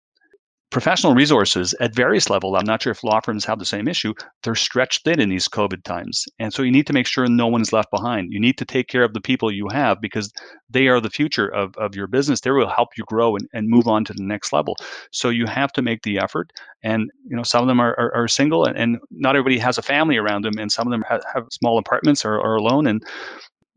Professional 0.70 1.14
resources 1.14 1.74
at 1.80 1.94
various 1.94 2.28
levels, 2.28 2.54
I'm 2.58 2.66
not 2.66 2.82
sure 2.82 2.90
if 2.90 3.02
law 3.02 3.20
firms 3.20 3.44
have 3.46 3.58
the 3.58 3.64
same 3.64 3.88
issue, 3.88 4.12
they're 4.42 4.54
stretched 4.54 5.04
thin 5.04 5.20
in 5.20 5.30
these 5.30 5.48
COVID 5.48 5.82
times. 5.82 6.24
And 6.38 6.52
so 6.52 6.62
you 6.62 6.70
need 6.70 6.86
to 6.88 6.92
make 6.92 7.06
sure 7.06 7.26
no 7.26 7.46
one 7.46 7.62
is 7.62 7.72
left 7.72 7.90
behind. 7.90 8.32
You 8.32 8.40
need 8.40 8.58
to 8.58 8.66
take 8.66 8.88
care 8.88 9.02
of 9.02 9.14
the 9.14 9.20
people 9.20 9.50
you 9.50 9.68
have 9.72 10.00
because 10.00 10.30
they 10.68 10.88
are 10.88 11.00
the 11.00 11.08
future 11.08 11.48
of, 11.48 11.74
of 11.78 11.94
your 11.94 12.06
business. 12.06 12.40
They 12.40 12.50
will 12.50 12.68
help 12.68 12.90
you 12.98 13.04
grow 13.06 13.34
and, 13.36 13.48
and 13.54 13.68
move 13.68 13.88
on 13.88 14.04
to 14.06 14.12
the 14.12 14.22
next 14.22 14.52
level. 14.52 14.76
So 15.10 15.30
you 15.30 15.46
have 15.46 15.72
to 15.72 15.82
make 15.82 16.02
the 16.02 16.18
effort. 16.18 16.50
And 16.82 17.10
you 17.26 17.36
know, 17.36 17.42
some 17.42 17.62
of 17.62 17.68
them 17.68 17.80
are, 17.80 17.98
are, 17.98 18.14
are 18.14 18.28
single 18.28 18.64
and, 18.64 18.76
and, 18.76 18.98
not 19.10 19.36
everybody 19.36 19.58
has 19.58 19.78
a 19.78 19.82
family 19.82 20.16
around 20.16 20.44
them 20.44 20.58
and 20.58 20.70
some 20.70 20.86
of 20.86 20.90
them 20.90 21.02
have, 21.08 21.22
have 21.32 21.44
small 21.50 21.78
apartments 21.78 22.24
or 22.24 22.34
are 22.34 22.56
alone 22.56 22.86
and 22.86 23.02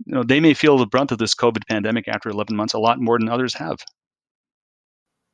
you 0.06 0.14
know, 0.16 0.24
they 0.24 0.40
may 0.40 0.54
feel 0.54 0.78
the 0.78 0.86
brunt 0.86 1.12
of 1.12 1.18
this 1.18 1.36
COVID 1.36 1.68
pandemic 1.68 2.08
after 2.08 2.30
11 2.30 2.56
months 2.56 2.74
a 2.74 2.80
lot 2.80 3.00
more 3.00 3.18
than 3.20 3.30
others 3.30 3.54
have. 3.54 3.78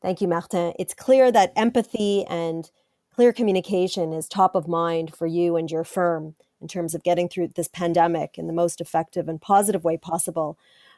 Thank 0.01 0.21
you, 0.21 0.27
Martin. 0.27 0.73
It's 0.77 0.93
clear 0.93 1.31
that 1.31 1.53
empathy 1.55 2.23
and 2.25 2.69
clear 3.13 3.33
communication 3.33 4.13
is 4.13 4.27
top 4.27 4.55
of 4.55 4.67
mind 4.67 5.15
for 5.15 5.25
you 5.25 5.55
and 5.55 5.71
your 5.71 5.83
firm 5.83 6.35
in 6.61 6.67
terms 6.67 6.93
of 6.93 7.03
getting 7.03 7.27
through 7.29 7.49
this 7.49 7.67
pandemic 7.67 8.37
in 8.37 8.47
the 8.47 8.53
most 8.53 8.79
effective 8.79 9.27
and 9.27 9.41
positive 9.41 9.83
way 9.83 9.97
possible. 9.97 10.57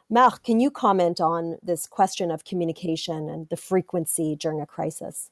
Marc, 0.10 0.44
can 0.44 0.60
you 0.60 0.72
comment 0.72 1.22
on 1.22 1.58
this 1.62 1.86
question 1.88 2.32
of 2.32 2.44
communication 2.44 3.30
and 3.30 3.48
the 3.50 3.58
frequency 3.58 4.36
during 4.36 4.60
a 4.60 4.66
crisis? 4.66 5.30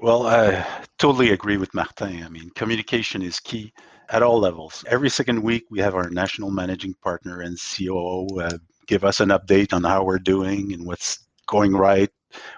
Well, 0.00 0.26
I 0.26 0.64
totally 0.98 1.30
agree 1.30 1.56
with 1.56 1.74
Martin. 1.74 2.22
I 2.22 2.28
mean, 2.28 2.50
communication 2.50 3.20
is 3.20 3.40
key 3.40 3.72
at 4.10 4.22
all 4.22 4.38
levels. 4.38 4.84
Every 4.88 5.10
second 5.10 5.42
week, 5.42 5.64
we 5.70 5.80
have 5.80 5.94
our 5.94 6.08
national 6.08 6.50
managing 6.50 6.94
partner 7.02 7.42
and 7.42 7.58
COO 7.60 8.40
uh, 8.40 8.58
give 8.86 9.04
us 9.04 9.20
an 9.20 9.30
update 9.30 9.72
on 9.72 9.84
how 9.84 10.04
we're 10.04 10.18
doing 10.18 10.72
and 10.72 10.86
what's 10.86 11.26
going 11.46 11.72
right, 11.74 12.10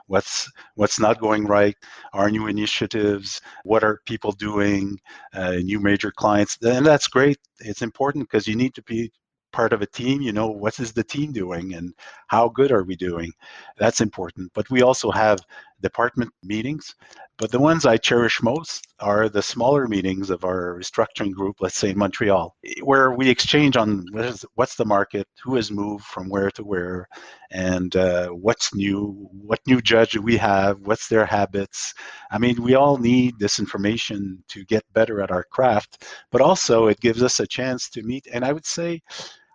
what's 0.07 0.51
what's 0.75 1.01
not 1.01 1.21
going 1.21 1.47
right, 1.47 1.77
our 2.13 2.31
new 2.31 2.47
initiatives, 2.47 3.41
what 3.65 3.85
are 3.85 4.01
people 4.07 4.33
doing, 4.33 4.99
uh, 5.35 5.53
new 5.53 5.81
major 5.81 6.11
clients, 6.11 6.59
and 6.63 6.85
that's 6.87 7.09
great. 7.09 7.39
It's 7.61 7.83
important 7.83 8.29
because 8.29 8.47
you 8.47 8.57
need 8.57 8.75
to 8.75 8.83
be 8.83 9.11
part 9.53 9.73
of 9.73 9.83
a 9.83 9.87
team. 9.87 10.21
You 10.21 10.33
know 10.33 10.49
what 10.49 10.79
is 10.79 10.93
the 10.93 11.05
team 11.05 11.33
doing 11.33 11.75
and 11.75 11.93
how 12.29 12.49
good 12.49 12.73
are 12.73 12.85
we 12.85 12.97
doing. 12.97 13.33
That's 13.79 14.01
important. 14.01 14.51
But 14.55 14.71
we 14.71 14.83
also 14.83 15.11
have 15.11 15.39
department 15.83 16.31
meetings. 16.43 16.95
But 17.39 17.51
the 17.51 17.59
ones 17.59 17.87
I 17.87 17.97
cherish 17.97 18.43
most 18.43 18.87
are 19.01 19.31
the 19.31 19.41
smaller 19.41 19.89
meetings 19.89 20.29
of 20.29 20.45
our 20.45 20.79
restructuring 20.79 21.33
group, 21.33 21.57
let's 21.61 21.79
say 21.79 21.91
in 21.91 21.99
Montreal, 21.99 22.55
where 22.83 23.13
we 23.13 23.31
exchange 23.31 23.79
on 23.79 24.05
what 24.13 24.27
is, 24.27 24.45
what's 24.57 24.75
the 24.75 24.85
market, 24.85 25.27
who 25.43 25.55
has 25.57 25.71
moved 25.71 26.05
from 26.05 26.29
where 26.29 26.51
to 26.51 26.63
where, 26.63 27.09
and 27.51 27.97
uh, 27.97 28.29
what's 28.29 28.75
new, 28.75 29.27
what 29.33 29.67
new 29.67 29.81
judge 29.81 30.19
we 30.19 30.37
have, 30.37 30.81
what's 30.81 31.09
their 31.09 31.25
habits. 31.25 31.95
I 32.31 32.37
mean, 32.37 32.63
we 32.63 32.75
all 32.75 32.99
need 32.99 33.39
this 33.39 33.59
information 33.59 34.45
to 34.49 34.65
get 34.67 34.93
better 34.93 35.23
at 35.23 35.31
our 35.31 35.45
craft, 35.45 36.05
but 36.31 36.43
also 36.43 36.89
it 36.89 37.01
gives 37.01 37.23
us 37.23 37.41
a 37.41 37.47
chance 37.47 37.89
to 37.91 38.03
meet. 38.03 38.27
And 38.31 38.45
I 38.45 38.53
would 38.53 38.67
say, 38.67 39.01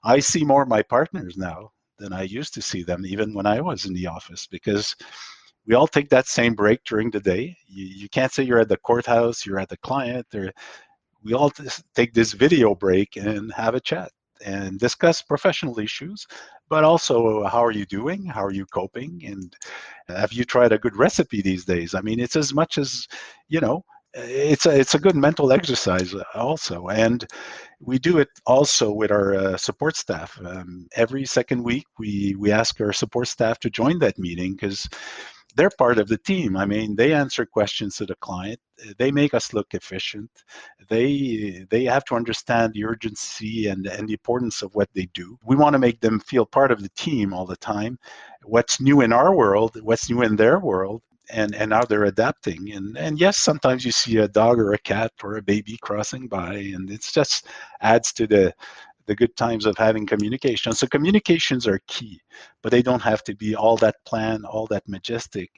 I 0.04 0.20
see 0.20 0.44
more 0.44 0.64
of 0.64 0.70
my 0.70 0.82
partners 0.82 1.38
now 1.38 1.72
than 1.98 2.14
I 2.14 2.24
used 2.24 2.54
to 2.56 2.62
see 2.62 2.84
them, 2.84 3.06
even 3.06 3.34
when 3.34 3.46
I 3.46 3.62
was 3.62 3.86
in 3.86 3.94
the 3.94 4.08
office, 4.08 4.48
because 4.48 4.96
we 5.66 5.76
all 5.76 5.88
take 5.88 6.10
that 6.10 6.28
same 6.28 6.54
break 6.54 6.84
during 6.84 7.10
the 7.12 7.20
day. 7.20 7.56
You, 7.68 7.86
you 7.86 8.10
can't 8.10 8.32
say 8.32 8.44
you're 8.44 8.60
at 8.60 8.70
the 8.70 8.78
courthouse, 8.78 9.46
you're 9.46 9.60
at 9.60 9.70
the 9.70 9.78
client. 9.78 10.28
Or 10.34 10.52
we 11.24 11.34
all 11.34 11.52
take 11.96 12.14
this 12.14 12.34
video 12.34 12.76
break 12.76 13.16
and 13.16 13.52
have 13.54 13.76
a 13.76 13.80
chat 13.80 14.12
and 14.46 14.80
discuss 14.80 15.22
professional 15.22 15.80
issues, 15.80 16.28
but 16.70 16.84
also 16.84 17.44
how 17.46 17.64
are 17.64 17.72
you 17.72 17.86
doing? 17.86 18.26
How 18.26 18.44
are 18.44 18.52
you 18.52 18.66
coping? 18.68 19.24
And 19.26 19.56
have 20.08 20.34
you 20.34 20.44
tried 20.44 20.72
a 20.72 20.78
good 20.78 20.96
recipe 20.96 21.42
these 21.42 21.66
days? 21.66 21.96
I 21.96 22.02
mean, 22.02 22.20
it's 22.20 22.36
as 22.36 22.54
much 22.54 22.78
as, 22.78 23.08
you 23.48 23.60
know, 23.60 23.84
it's 24.14 24.66
a, 24.66 24.80
it's 24.80 24.94
a 24.94 25.00
good 25.00 25.16
mental 25.16 25.52
exercise 25.52 26.14
also. 26.34 26.88
And 26.88 27.26
we 27.80 28.00
do 28.00 28.20
it 28.20 28.30
also 28.46 28.92
with 28.92 29.12
our 29.12 29.36
uh, 29.36 29.58
support 29.58 29.96
staff. 29.98 30.40
Um, 30.46 30.88
every 30.96 31.26
second 31.26 31.64
week, 31.64 31.86
we, 32.00 32.36
we 32.38 32.52
ask 32.52 32.80
our 32.80 32.94
support 32.94 33.28
staff 33.28 33.60
to 33.60 33.70
join 33.70 34.00
that 34.00 34.18
meeting 34.18 34.54
because 34.54 34.88
they're 35.56 35.72
part 35.78 35.98
of 35.98 36.08
the 36.08 36.18
team. 36.18 36.58
I 36.58 36.66
mean, 36.66 36.96
they 36.96 37.14
answer 37.14 37.46
questions 37.46 37.96
to 37.98 38.06
the 38.06 38.16
client. 38.16 38.60
They 38.98 39.12
make 39.12 39.34
us 39.34 39.54
look 39.54 39.74
efficient. 39.74 40.30
They 40.90 41.66
they 41.70 41.86
have 41.86 42.04
to 42.06 42.16
understand 42.16 42.74
the 42.74 42.86
urgency 42.86 43.68
and, 43.68 43.88
and 43.88 44.08
the 44.08 44.14
importance 44.14 44.62
of 44.62 44.76
what 44.76 44.90
they 44.94 45.08
do. 45.14 45.38
We 45.46 45.56
want 45.56 45.74
to 45.74 45.80
make 45.80 46.02
them 46.02 46.20
feel 46.20 46.46
part 46.46 46.72
of 46.72 46.82
the 46.82 46.90
team 46.90 47.34
all 47.34 47.46
the 47.46 47.58
time. 47.58 47.98
What's 48.44 48.82
new 48.82 49.02
in 49.02 49.14
our 49.14 49.36
world, 49.36 49.80
what's 49.82 50.10
new 50.10 50.22
in 50.22 50.36
their 50.36 50.60
world, 50.60 51.02
and 51.30 51.56
and 51.56 51.74
how 51.74 51.84
they're 51.86 52.06
adapting 52.06 52.72
and 52.74 52.98
and 52.98 53.20
yes 53.20 53.38
sometimes 53.38 53.84
you 53.84 53.92
see 53.92 54.18
a 54.18 54.28
dog 54.28 54.60
or 54.60 54.74
a 54.74 54.78
cat 54.78 55.12
or 55.24 55.38
a 55.38 55.42
baby 55.42 55.78
crossing 55.82 56.28
by 56.28 56.54
and 56.54 56.92
it 56.92 57.02
just 57.02 57.48
adds 57.82 58.14
to 58.14 58.28
the 58.28 58.54
the 59.08 59.16
good 59.16 59.36
times 59.36 59.66
of 59.66 59.78
having 59.78 60.06
communication. 60.06 60.74
So 60.74 60.88
communications 60.88 61.68
are 61.68 61.80
key, 61.88 62.20
but 62.62 62.72
they 62.72 62.82
don't 62.82 63.02
have 63.02 63.24
to 63.26 63.36
be 63.36 63.56
all 63.56 63.78
that 63.78 63.96
planned, 64.06 64.46
all 64.46 64.68
that 64.68 64.88
majestic, 64.88 65.50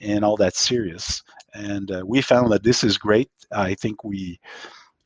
and 0.00 0.24
all 0.24 0.36
that 0.36 0.56
serious. 0.56 1.22
And 1.54 1.90
uh, 1.90 2.02
we 2.04 2.22
found 2.22 2.50
that 2.52 2.62
this 2.62 2.84
is 2.84 2.98
great. 2.98 3.30
I 3.52 3.74
think 3.74 4.04
we 4.04 4.38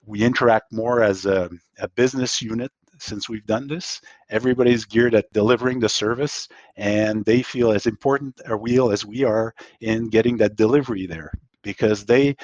we 0.05 0.23
interact 0.23 0.73
more 0.73 1.03
as 1.03 1.27
a, 1.27 1.51
a 1.81 1.89
business 1.91 2.41
unit 2.41 2.71
since 2.99 3.29
we've 3.29 3.47
done 3.47 3.67
this. 3.67 4.01
Everybody's 4.31 4.85
geared 4.85 5.15
at 5.15 5.33
delivering 5.33 5.81
the 5.81 5.89
service, 5.89 6.49
and 6.77 7.25
they 7.25 7.43
feel 7.43 7.73
as 7.73 7.87
important 7.87 8.41
a 8.47 8.57
wheel 8.57 8.93
as 8.93 9.05
we 9.05 9.25
are 9.25 9.53
in 9.81 10.09
getting 10.09 10.37
that 10.39 10.57
delivery 10.57 11.07
there 11.07 11.33
because 11.63 12.05
they 12.05 12.37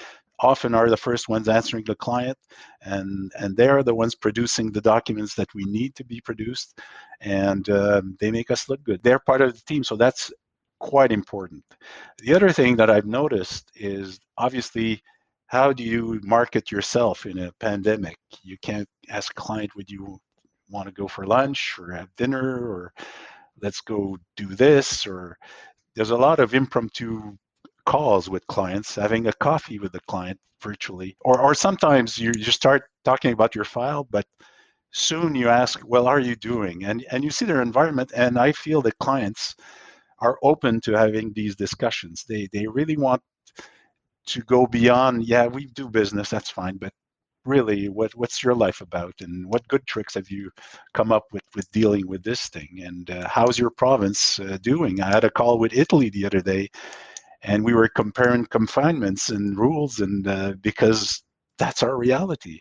often 0.42 0.74
are 0.74 0.90
the 0.90 0.96
first 0.96 1.28
ones 1.28 1.48
answering 1.48 1.84
the 1.86 1.94
client 1.94 2.36
and 2.82 3.32
and 3.38 3.56
they're 3.56 3.82
the 3.82 3.94
ones 3.94 4.14
producing 4.14 4.70
the 4.72 4.80
documents 4.80 5.34
that 5.34 5.52
we 5.54 5.64
need 5.64 5.94
to 5.94 6.04
be 6.04 6.20
produced 6.20 6.78
and 7.20 7.68
um, 7.70 8.16
they 8.20 8.30
make 8.30 8.50
us 8.50 8.68
look 8.68 8.82
good. 8.84 9.02
They're 9.02 9.18
part 9.18 9.40
of 9.40 9.54
the 9.54 9.62
team 9.66 9.84
so 9.84 9.96
that's 9.96 10.32
quite 10.80 11.12
important. 11.12 11.64
The 12.18 12.34
other 12.34 12.50
thing 12.50 12.76
that 12.76 12.90
i've 12.90 13.06
noticed 13.06 13.70
is 13.74 14.18
obviously 14.38 15.02
how 15.46 15.72
do 15.72 15.84
you 15.84 16.18
market 16.24 16.72
yourself 16.72 17.26
in 17.26 17.38
a 17.38 17.52
pandemic? 17.60 18.16
You 18.42 18.56
can't 18.62 18.88
ask 19.10 19.34
client 19.34 19.76
would 19.76 19.90
you 19.90 20.18
want 20.70 20.86
to 20.88 20.92
go 20.92 21.06
for 21.06 21.26
lunch 21.26 21.76
or 21.78 21.92
have 21.92 22.16
dinner 22.16 22.66
or 22.72 22.92
let's 23.60 23.82
go 23.82 24.16
do 24.36 24.46
this 24.54 25.06
or 25.06 25.36
there's 25.94 26.10
a 26.10 26.16
lot 26.16 26.40
of 26.40 26.54
impromptu 26.54 27.36
calls 27.86 28.28
with 28.30 28.46
clients, 28.46 28.94
having 28.94 29.26
a 29.26 29.32
coffee 29.34 29.78
with 29.78 29.92
the 29.92 30.00
client 30.08 30.38
virtually, 30.62 31.16
or 31.22 31.40
or 31.40 31.54
sometimes 31.54 32.18
you 32.18 32.32
you 32.36 32.52
start 32.52 32.84
talking 33.04 33.32
about 33.32 33.54
your 33.54 33.64
file, 33.64 34.04
but 34.10 34.26
soon 34.92 35.34
you 35.34 35.48
ask, 35.48 35.80
well, 35.86 36.06
are 36.06 36.20
you 36.20 36.36
doing? 36.36 36.84
And 36.84 37.04
and 37.10 37.24
you 37.24 37.30
see 37.30 37.44
their 37.46 37.62
environment, 37.62 38.12
and 38.14 38.38
I 38.38 38.52
feel 38.52 38.82
that 38.82 38.98
clients 38.98 39.54
are 40.20 40.38
open 40.42 40.80
to 40.82 40.92
having 40.92 41.32
these 41.32 41.56
discussions. 41.56 42.24
They 42.28 42.48
they 42.52 42.66
really 42.66 42.96
want 42.96 43.22
to 44.26 44.40
go 44.42 44.66
beyond. 44.66 45.24
Yeah, 45.24 45.46
we 45.46 45.66
do 45.66 45.88
business, 45.88 46.30
that's 46.30 46.50
fine, 46.50 46.76
but 46.76 46.92
really 47.44 47.88
what 47.88 48.14
what's 48.14 48.42
your 48.42 48.54
life 48.54 48.80
about 48.80 49.14
and 49.20 49.46
what 49.48 49.66
good 49.68 49.84
tricks 49.86 50.14
have 50.14 50.30
you 50.30 50.50
come 50.94 51.10
up 51.10 51.24
with 51.32 51.42
with 51.56 51.70
dealing 51.72 52.06
with 52.06 52.22
this 52.22 52.48
thing 52.48 52.68
and 52.84 53.10
uh, 53.10 53.26
how's 53.28 53.58
your 53.58 53.70
province 53.70 54.38
uh, 54.40 54.56
doing 54.62 55.00
i 55.00 55.08
had 55.08 55.24
a 55.24 55.30
call 55.30 55.58
with 55.58 55.72
italy 55.74 56.08
the 56.10 56.24
other 56.24 56.40
day 56.40 56.68
and 57.42 57.64
we 57.64 57.74
were 57.74 57.88
comparing 57.88 58.46
confinements 58.46 59.30
and 59.30 59.58
rules 59.58 60.00
and 60.00 60.26
uh, 60.26 60.54
because 60.60 61.22
that's 61.58 61.82
our 61.82 61.96
reality. 61.96 62.60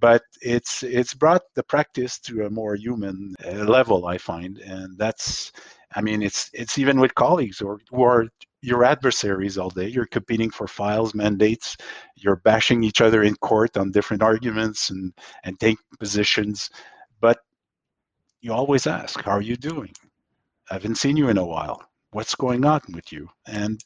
But 0.00 0.22
it's 0.40 0.82
it's 0.82 1.14
brought 1.14 1.42
the 1.54 1.62
practice 1.64 2.18
to 2.20 2.46
a 2.46 2.50
more 2.50 2.76
human 2.76 3.34
uh, 3.44 3.64
level 3.64 4.06
i 4.06 4.16
find 4.16 4.58
and 4.58 4.96
that's 4.96 5.50
i 5.96 6.00
mean 6.00 6.22
it's 6.22 6.48
it's 6.52 6.78
even 6.78 7.00
with 7.00 7.16
colleagues 7.16 7.60
or 7.60 7.80
who 7.90 8.02
are 8.02 8.28
your 8.62 8.84
adversaries 8.84 9.58
all 9.58 9.70
day. 9.70 9.88
You're 9.88 10.06
competing 10.06 10.50
for 10.50 10.68
files 10.68 11.14
mandates. 11.14 11.76
You're 12.16 12.36
bashing 12.36 12.84
each 12.84 13.00
other 13.00 13.24
in 13.24 13.34
court 13.36 13.76
on 13.76 13.90
different 13.90 14.22
arguments 14.22 14.90
and 14.90 15.12
and 15.44 15.58
take 15.58 15.78
positions. 15.98 16.70
But 17.20 17.40
you 18.40 18.52
always 18.52 18.86
ask 18.86 19.20
how 19.20 19.32
are 19.32 19.42
you 19.42 19.56
doing? 19.56 19.92
I 20.70 20.74
haven't 20.74 20.96
seen 20.96 21.16
you 21.16 21.28
in 21.28 21.38
a 21.38 21.44
while 21.44 21.82
what's 22.12 22.34
going 22.34 22.64
on 22.64 22.80
with 22.94 23.12
you. 23.12 23.28
And 23.46 23.82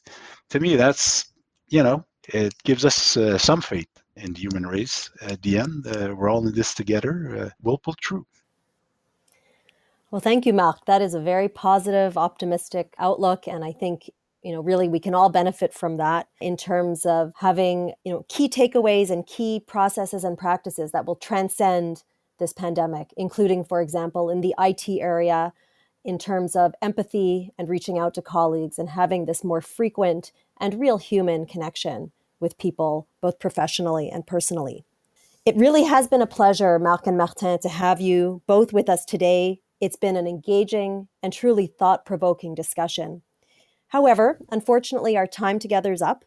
to 0.49 0.59
me 0.59 0.75
that's 0.75 1.33
you 1.67 1.83
know 1.83 2.05
it 2.29 2.53
gives 2.63 2.85
us 2.85 3.17
uh, 3.17 3.37
some 3.37 3.61
faith 3.61 3.89
in 4.15 4.33
the 4.33 4.39
human 4.39 4.65
race. 4.65 5.09
At 5.21 5.41
the 5.41 5.57
end 5.57 5.87
uh, 5.87 6.13
we're 6.15 6.29
all 6.29 6.45
in 6.47 6.53
this 6.53 6.73
together 6.73 7.37
uh, 7.37 7.49
we'll 7.61 7.77
pull 7.77 7.95
through 8.03 8.25
well 10.11 10.21
thank 10.21 10.45
you 10.45 10.53
marc 10.53 10.85
that 10.85 11.01
is 11.01 11.13
a 11.13 11.19
very 11.19 11.49
positive 11.49 12.17
optimistic 12.17 12.93
outlook 12.97 13.47
and 13.47 13.65
i 13.65 13.71
think 13.71 14.09
you 14.43 14.51
know 14.53 14.61
really 14.61 14.87
we 14.87 14.99
can 14.99 15.13
all 15.13 15.29
benefit 15.29 15.73
from 15.73 15.97
that 15.97 16.27
in 16.39 16.55
terms 16.55 17.05
of 17.05 17.33
having 17.35 17.93
you 18.03 18.11
know 18.13 18.25
key 18.29 18.47
takeaways 18.47 19.09
and 19.09 19.27
key 19.27 19.59
processes 19.59 20.23
and 20.23 20.37
practices 20.37 20.91
that 20.91 21.05
will 21.05 21.15
transcend 21.15 22.03
this 22.39 22.53
pandemic 22.53 23.13
including 23.17 23.63
for 23.63 23.81
example 23.81 24.29
in 24.29 24.41
the 24.41 24.55
IT 24.59 24.87
area 25.01 25.51
in 26.07 26.17
terms 26.17 26.55
of 26.55 26.73
empathy 26.81 27.51
and 27.57 27.67
reaching 27.67 27.99
out 27.99 28.13
to 28.13 28.21
colleagues 28.21 28.79
and 28.79 28.89
having 28.89 29.25
this 29.25 29.43
more 29.43 29.59
frequent 29.59 30.31
and 30.57 30.79
real 30.79 30.97
human 30.97 31.45
connection 31.45 32.13
with 32.39 32.57
people, 32.57 33.09
both 33.21 33.39
professionally 33.39 34.09
and 34.09 34.25
personally. 34.25 34.85
It 35.45 35.57
really 35.57 35.83
has 35.83 36.07
been 36.07 36.21
a 36.21 36.27
pleasure, 36.27 36.79
Marc 36.79 37.07
and 37.07 37.17
Martin, 37.17 37.59
to 37.59 37.69
have 37.69 37.99
you 37.99 38.41
both 38.47 38.71
with 38.71 38.87
us 38.89 39.03
today. 39.03 39.59
It's 39.81 39.97
been 39.97 40.15
an 40.15 40.27
engaging 40.27 41.09
and 41.21 41.33
truly 41.33 41.67
thought 41.67 42.05
provoking 42.05 42.55
discussion. 42.55 43.21
However, 43.89 44.39
unfortunately, 44.49 45.17
our 45.17 45.27
time 45.27 45.59
together 45.59 45.91
is 45.91 46.01
up. 46.01 46.23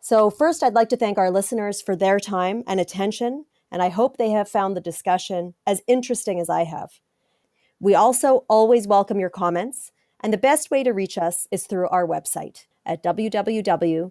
So, 0.00 0.30
first, 0.30 0.62
I'd 0.62 0.74
like 0.74 0.88
to 0.90 0.96
thank 0.96 1.16
our 1.16 1.30
listeners 1.30 1.80
for 1.80 1.96
their 1.96 2.18
time 2.18 2.64
and 2.66 2.80
attention, 2.80 3.46
and 3.70 3.82
I 3.82 3.88
hope 3.88 4.16
they 4.16 4.30
have 4.30 4.48
found 4.48 4.76
the 4.76 4.80
discussion 4.80 5.54
as 5.66 5.82
interesting 5.86 6.40
as 6.40 6.48
I 6.48 6.64
have. 6.64 6.90
We 7.78 7.94
also 7.94 8.44
always 8.48 8.86
welcome 8.86 9.20
your 9.20 9.30
comments, 9.30 9.92
and 10.20 10.32
the 10.32 10.38
best 10.38 10.70
way 10.70 10.82
to 10.82 10.92
reach 10.92 11.18
us 11.18 11.46
is 11.50 11.66
through 11.66 11.88
our 11.88 12.06
website 12.06 12.64
at 12.86 13.02
www.cipf.ca. 13.02 14.08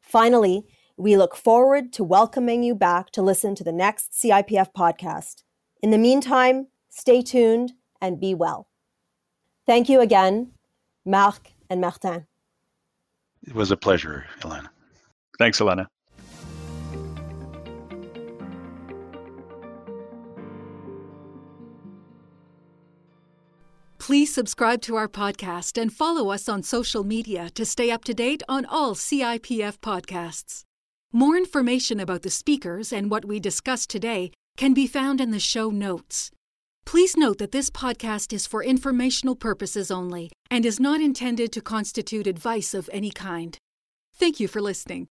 Finally, 0.00 0.66
we 0.96 1.16
look 1.16 1.36
forward 1.36 1.92
to 1.92 2.04
welcoming 2.04 2.62
you 2.62 2.74
back 2.74 3.10
to 3.10 3.22
listen 3.22 3.54
to 3.54 3.64
the 3.64 3.72
next 3.72 4.12
CIPF 4.12 4.72
podcast. 4.76 5.42
In 5.82 5.90
the 5.90 5.98
meantime, 5.98 6.68
stay 6.88 7.22
tuned 7.22 7.72
and 8.00 8.20
be 8.20 8.34
well. 8.34 8.68
Thank 9.66 9.88
you 9.88 10.00
again, 10.00 10.52
Marc 11.04 11.52
and 11.68 11.80
Martin. 11.80 12.26
It 13.46 13.54
was 13.54 13.70
a 13.70 13.76
pleasure, 13.76 14.26
Elena. 14.44 14.70
Thanks, 15.38 15.60
Elena. 15.60 15.88
Please 24.08 24.32
subscribe 24.32 24.80
to 24.80 24.96
our 24.96 25.06
podcast 25.06 25.76
and 25.76 25.92
follow 25.92 26.30
us 26.30 26.48
on 26.48 26.62
social 26.62 27.04
media 27.04 27.50
to 27.50 27.66
stay 27.66 27.90
up 27.90 28.04
to 28.04 28.14
date 28.14 28.42
on 28.48 28.64
all 28.64 28.94
CIPF 28.94 29.80
podcasts. 29.80 30.62
More 31.12 31.36
information 31.36 32.00
about 32.00 32.22
the 32.22 32.30
speakers 32.30 32.90
and 32.90 33.10
what 33.10 33.26
we 33.26 33.38
discussed 33.38 33.90
today 33.90 34.30
can 34.56 34.72
be 34.72 34.86
found 34.86 35.20
in 35.20 35.30
the 35.30 35.38
show 35.38 35.68
notes. 35.68 36.30
Please 36.86 37.18
note 37.18 37.36
that 37.36 37.52
this 37.52 37.68
podcast 37.68 38.32
is 38.32 38.46
for 38.46 38.64
informational 38.64 39.36
purposes 39.36 39.90
only 39.90 40.30
and 40.50 40.64
is 40.64 40.80
not 40.80 41.02
intended 41.02 41.52
to 41.52 41.60
constitute 41.60 42.26
advice 42.26 42.72
of 42.72 42.88
any 42.90 43.10
kind. 43.10 43.58
Thank 44.14 44.40
you 44.40 44.48
for 44.48 44.62
listening. 44.62 45.08